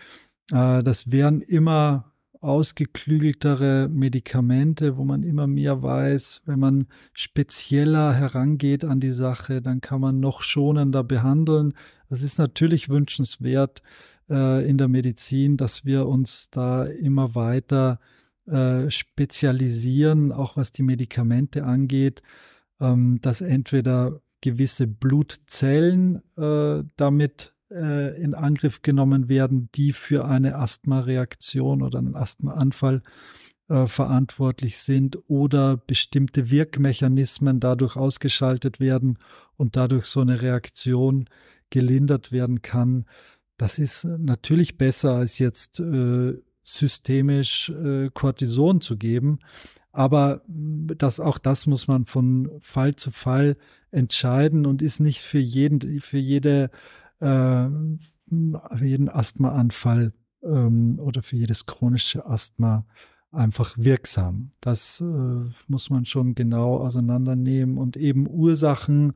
[0.52, 8.86] Äh, das wären immer ausgeklügeltere Medikamente, wo man immer mehr weiß, wenn man spezieller herangeht
[8.86, 11.74] an die Sache, dann kann man noch schonender behandeln.
[12.10, 13.82] Das ist natürlich wünschenswert,
[14.30, 18.00] äh, in der Medizin, dass wir uns da immer weiter
[18.46, 22.22] äh, spezialisieren, auch was die Medikamente angeht,
[22.80, 30.56] ähm, dass entweder gewisse Blutzellen äh, damit äh, in Angriff genommen werden, die für eine
[30.56, 33.02] Asthmareaktion oder einen Asthmaanfall
[33.70, 39.18] äh, verantwortlich sind oder bestimmte Wirkmechanismen dadurch ausgeschaltet werden
[39.58, 41.26] und dadurch so eine Reaktion
[41.70, 43.06] gelindert werden kann.
[43.58, 49.39] Das ist natürlich besser als jetzt äh, systemisch äh, Cortison zu geben.
[49.91, 53.58] Aber das, auch das muss man von Fall zu Fall
[53.89, 56.70] entscheiden und ist nicht für jeden, für jede,
[57.20, 62.86] äh, für jeden Asthmaanfall ähm, oder für jedes chronische Asthma
[63.32, 64.51] einfach wirksam.
[64.62, 69.14] Das äh, muss man schon genau auseinandernehmen und eben Ursachen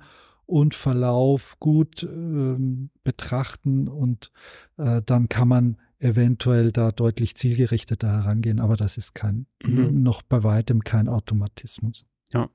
[0.51, 2.57] und Verlauf gut äh,
[3.03, 4.31] betrachten und
[4.77, 10.01] äh, dann kann man eventuell da deutlich zielgerichteter herangehen, aber das ist kein, mhm.
[10.01, 12.05] noch bei weitem kein Automatismus.
[12.33, 12.49] Ja.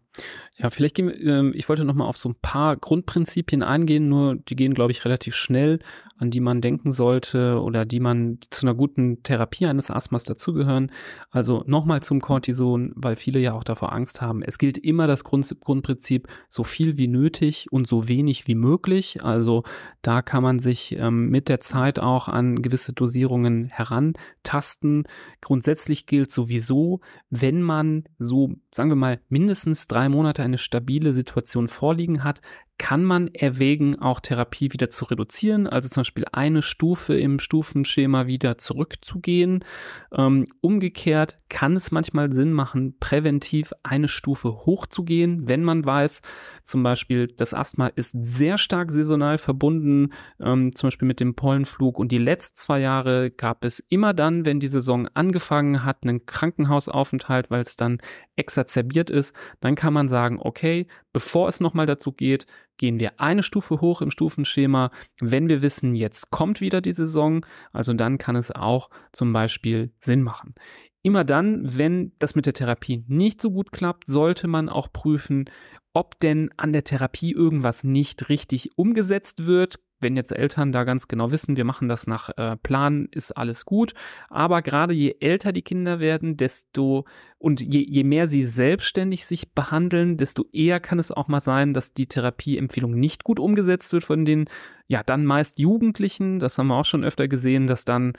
[0.58, 4.08] Ja, vielleicht gehen wir, ähm, ich wollte noch mal auf so ein paar Grundprinzipien eingehen,
[4.08, 5.80] nur die gehen, glaube ich, relativ schnell,
[6.18, 10.90] an die man denken sollte oder die man zu einer guten Therapie eines Asthmas dazugehören.
[11.30, 14.42] Also nochmal zum Cortison, weil viele ja auch davor Angst haben.
[14.42, 19.22] Es gilt immer das Grund, Grundprinzip, so viel wie nötig und so wenig wie möglich.
[19.22, 19.62] Also
[20.00, 25.04] da kann man sich ähm, mit der Zeit auch an gewisse Dosierungen herantasten.
[25.42, 31.68] Grundsätzlich gilt sowieso, wenn man so, sagen wir mal, mindestens drei Monate eine stabile Situation
[31.68, 32.40] vorliegen hat,
[32.78, 38.26] kann man erwägen, auch Therapie wieder zu reduzieren, also zum Beispiel eine Stufe im Stufenschema
[38.26, 39.64] wieder zurückzugehen.
[40.12, 46.20] Ähm, umgekehrt kann es manchmal Sinn machen, präventiv eine Stufe hochzugehen, wenn man weiß,
[46.64, 51.98] zum Beispiel das Asthma ist sehr stark saisonal verbunden, ähm, zum Beispiel mit dem Pollenflug
[51.98, 56.26] und die letzten zwei Jahre gab es immer dann, wenn die Saison angefangen hat, einen
[56.26, 57.98] Krankenhausaufenthalt, weil es dann
[58.36, 62.46] exazerbiert ist, dann kann man sagen, okay, bevor es nochmal dazu geht,
[62.78, 67.44] gehen wir eine Stufe hoch im Stufenschema, wenn wir wissen, jetzt kommt wieder die Saison.
[67.72, 70.54] Also dann kann es auch zum Beispiel Sinn machen.
[71.02, 75.48] Immer dann, wenn das mit der Therapie nicht so gut klappt, sollte man auch prüfen,
[75.92, 81.08] ob denn an der Therapie irgendwas nicht richtig umgesetzt wird wenn jetzt Eltern da ganz
[81.08, 83.94] genau wissen, wir machen das nach äh, Plan, ist alles gut.
[84.28, 87.04] Aber gerade je älter die Kinder werden, desto
[87.38, 91.74] und je, je mehr sie selbstständig sich behandeln, desto eher kann es auch mal sein,
[91.74, 94.48] dass die Therapieempfehlung nicht gut umgesetzt wird von den
[94.88, 98.12] ja, dann meist Jugendlichen, das haben wir auch schon öfter gesehen, dass dann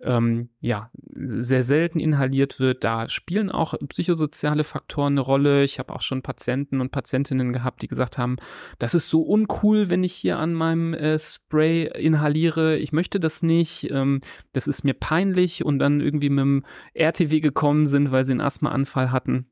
[0.00, 2.84] ähm, ja sehr selten inhaliert wird.
[2.84, 5.64] Da spielen auch psychosoziale Faktoren eine Rolle.
[5.64, 8.36] Ich habe auch schon Patienten und Patientinnen gehabt, die gesagt haben,
[8.78, 12.76] das ist so uncool, wenn ich hier an meinem äh, Spray inhaliere.
[12.78, 13.90] Ich möchte das nicht.
[13.90, 14.20] Ähm,
[14.52, 16.64] das ist mir peinlich und dann irgendwie mit dem
[16.94, 19.51] RTW gekommen sind, weil sie einen Asthmaanfall hatten.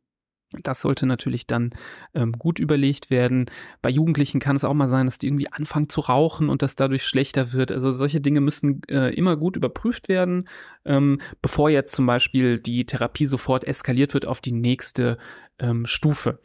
[0.63, 1.71] Das sollte natürlich dann
[2.13, 3.47] ähm, gut überlegt werden.
[3.83, 6.75] Bei Jugendlichen kann es auch mal sein, dass die irgendwie anfangen zu rauchen und das
[6.75, 7.71] dadurch schlechter wird.
[7.71, 10.49] Also solche Dinge müssen äh, immer gut überprüft werden,
[10.85, 15.19] ähm, bevor jetzt zum Beispiel die Therapie sofort eskaliert wird auf die nächste
[15.61, 16.41] ähm, Stufe.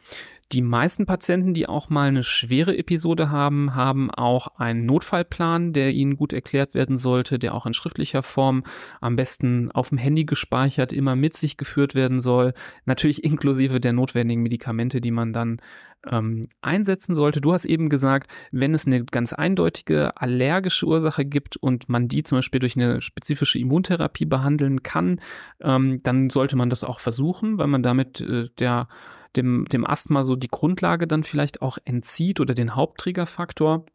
[0.52, 5.92] Die meisten Patienten, die auch mal eine schwere Episode haben, haben auch einen Notfallplan, der
[5.92, 8.62] ihnen gut erklärt werden sollte, der auch in schriftlicher Form
[9.00, 12.54] am besten auf dem Handy gespeichert immer mit sich geführt werden soll.
[12.84, 15.60] Natürlich inklusive der notwendigen Medikamente, die man dann
[16.06, 17.40] ähm, einsetzen sollte.
[17.40, 22.22] Du hast eben gesagt, wenn es eine ganz eindeutige allergische Ursache gibt und man die
[22.22, 25.20] zum Beispiel durch eine spezifische Immuntherapie behandeln kann,
[25.60, 28.86] ähm, dann sollte man das auch versuchen, weil man damit äh, der
[29.34, 33.86] dem, dem Asthma so die Grundlage dann vielleicht auch entzieht oder den Hauptträgerfaktor.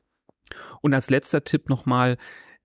[0.82, 2.18] Und als letzter Tipp nochmal,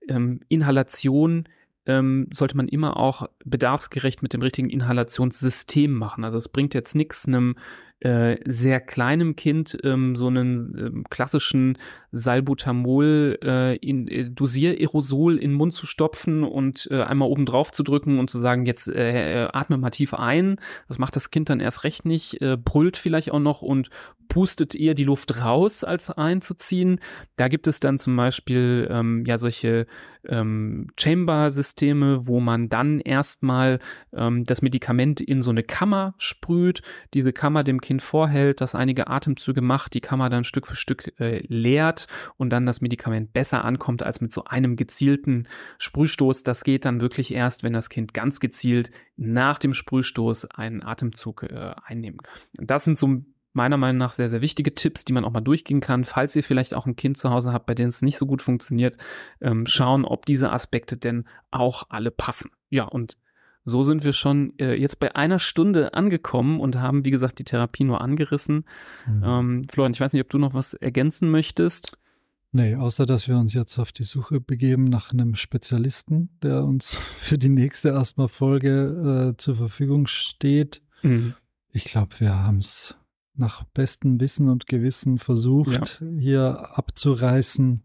[0.09, 1.47] ähm, Inhalation
[1.85, 6.23] ähm, sollte man immer auch bedarfsgerecht mit dem richtigen Inhalationssystem machen.
[6.23, 7.55] Also es bringt jetzt nichts, einem
[7.99, 11.77] äh, sehr kleinem Kind ähm, so einen ähm, klassischen
[12.11, 17.71] Salbutamol äh, in äh, Dosiererosol in den Mund zu stopfen und äh, einmal oben drauf
[17.71, 20.57] zu drücken und zu sagen, jetzt äh, äh, atme mal tief ein.
[20.87, 23.89] Das macht das Kind dann erst recht nicht, äh, brüllt vielleicht auch noch und
[24.27, 26.99] pustet eher die Luft raus, als einzuziehen.
[27.35, 29.87] Da gibt es dann zum Beispiel ähm, ja solche
[30.27, 33.79] ähm, Chamber-Systeme, wo man dann erstmal
[34.13, 36.81] ähm, das Medikament in so eine Kammer sprüht,
[37.13, 41.19] diese Kammer dem Kind vorhält, das einige Atemzüge macht, die Kammer dann Stück für Stück
[41.19, 42.07] äh, leert
[42.37, 45.47] und dann das Medikament besser ankommt als mit so einem gezielten
[45.77, 46.43] Sprühstoß.
[46.43, 51.43] Das geht dann wirklich erst, wenn das Kind ganz gezielt nach dem Sprühstoß einen Atemzug
[51.43, 52.67] äh, einnehmen kann.
[52.67, 53.21] Das sind so
[53.57, 56.05] meiner Meinung nach sehr, sehr wichtige Tipps, die man auch mal durchgehen kann.
[56.05, 58.41] Falls ihr vielleicht auch ein Kind zu Hause habt, bei dem es nicht so gut
[58.41, 58.95] funktioniert,
[59.41, 62.51] ähm, schauen, ob diese Aspekte denn auch alle passen.
[62.69, 63.17] Ja, und
[63.65, 67.43] so sind wir schon äh, jetzt bei einer Stunde angekommen und haben, wie gesagt, die
[67.43, 68.63] Therapie nur angerissen.
[69.05, 69.23] Mhm.
[69.25, 71.97] Ähm, Florian, ich weiß nicht, ob du noch was ergänzen möchtest.
[72.53, 76.95] Nee, außer dass wir uns jetzt auf die Suche begeben nach einem Spezialisten, der uns
[77.17, 80.81] für die nächste Asthma-Folge äh, zur Verfügung steht.
[81.01, 81.33] Mhm.
[81.73, 82.95] Ich glaube, wir haben es
[83.37, 86.07] nach bestem Wissen und Gewissen versucht, ja.
[86.19, 87.81] hier abzureißen.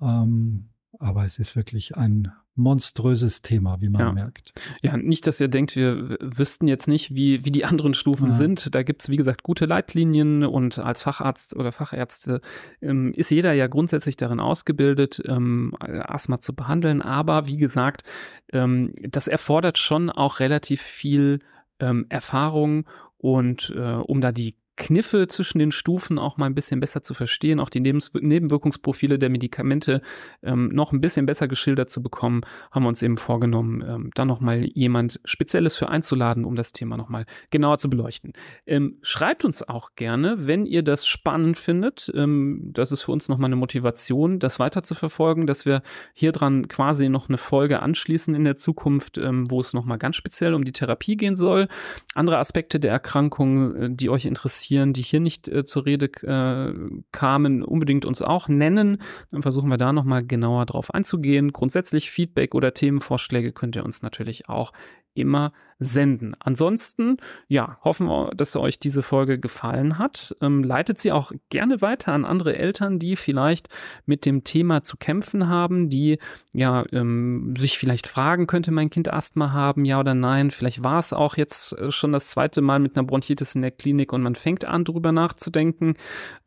[0.00, 4.12] Ähm, aber es ist wirklich ein monströses Thema, wie man ja.
[4.12, 4.52] merkt.
[4.80, 8.34] Ja, nicht, dass ihr denkt, wir wüssten jetzt nicht, wie, wie die anderen Stufen ja.
[8.34, 8.74] sind.
[8.74, 12.40] Da gibt's wie gesagt, gute Leitlinien und als Facharzt oder Fachärzte
[12.80, 17.02] ähm, ist jeder ja grundsätzlich darin ausgebildet, ähm, Asthma zu behandeln.
[17.02, 18.04] Aber wie gesagt,
[18.52, 21.40] ähm, das erfordert schon auch relativ viel
[21.80, 22.86] ähm, Erfahrung
[23.16, 27.14] und äh, um da die Kniffe zwischen den Stufen auch mal ein bisschen besser zu
[27.14, 30.02] verstehen, auch die Nebenwirkungsprofile der Medikamente
[30.42, 32.40] ähm, noch ein bisschen besser geschildert zu bekommen,
[32.72, 36.96] haben wir uns eben vorgenommen, ähm, da nochmal jemand Spezielles für einzuladen, um das Thema
[36.96, 38.32] nochmal genauer zu beleuchten.
[38.66, 42.10] Ähm, schreibt uns auch gerne, wenn ihr das spannend findet.
[42.14, 45.82] Ähm, das ist für uns nochmal eine Motivation, das weiter zu verfolgen, dass wir
[46.14, 50.16] hier dran quasi noch eine Folge anschließen in der Zukunft, ähm, wo es nochmal ganz
[50.16, 51.68] speziell um die Therapie gehen soll.
[52.14, 56.06] Andere Aspekte der Erkrankung, äh, die euch interessieren, interessieren, die hier nicht äh, zur Rede
[56.22, 56.74] äh,
[57.12, 58.98] kamen, unbedingt uns auch nennen.
[59.30, 61.52] Dann versuchen wir da nochmal genauer drauf einzugehen.
[61.52, 64.72] Grundsätzlich Feedback oder Themenvorschläge könnt ihr uns natürlich auch
[65.14, 66.36] immer senden.
[66.38, 67.16] Ansonsten,
[67.48, 70.36] ja, hoffen wir, dass euch diese Folge gefallen hat.
[70.40, 73.68] Ähm, leitet sie auch gerne weiter an andere Eltern, die vielleicht
[74.06, 76.18] mit dem Thema zu kämpfen haben, die
[76.52, 80.50] ja ähm, sich vielleicht fragen, könnte mein Kind Asthma haben, ja oder nein?
[80.50, 83.72] Vielleicht war es auch jetzt äh, schon das zweite Mal mit einer Bronchitis in der
[83.72, 85.94] Klinik und man fängt an, darüber nachzudenken.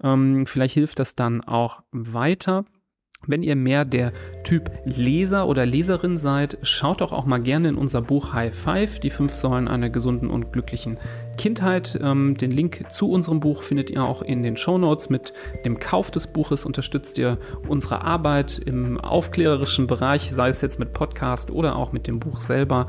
[0.01, 2.65] Ähm, vielleicht hilft das dann auch weiter.
[3.25, 4.13] Wenn ihr mehr der
[4.43, 8.99] Typ Leser oder Leserin seid, schaut doch auch mal gerne in unser Buch High Five,
[8.99, 10.99] die fünf Säulen einer gesunden und glücklichen
[11.37, 11.99] Kindheit.
[12.01, 15.09] Ähm, den Link zu unserem Buch findet ihr auch in den Show Notes.
[15.09, 15.33] Mit
[15.65, 20.91] dem Kauf des Buches unterstützt ihr unsere Arbeit im aufklärerischen Bereich, sei es jetzt mit
[20.91, 22.87] Podcast oder auch mit dem Buch selber.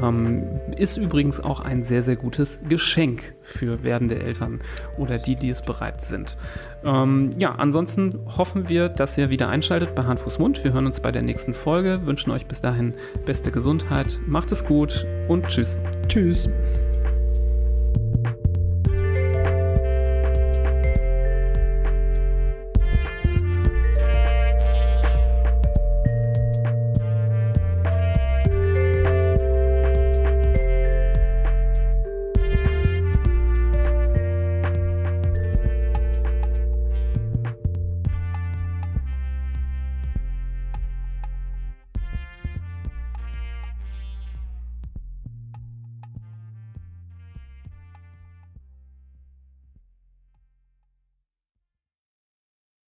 [0.00, 0.44] Ähm,
[0.76, 4.60] ist übrigens auch ein sehr, sehr gutes Geschenk für werdende Eltern
[4.96, 6.36] oder die, die es bereit sind.
[6.84, 10.62] Ähm, ja, ansonsten hoffen wir, dass ihr wieder einschaltet bei Hand, Fuß, Mund.
[10.62, 12.94] Wir hören uns bei der nächsten Folge, wünschen euch bis dahin
[13.26, 15.80] beste Gesundheit, macht es gut und tschüss.
[16.06, 16.48] Tschüss.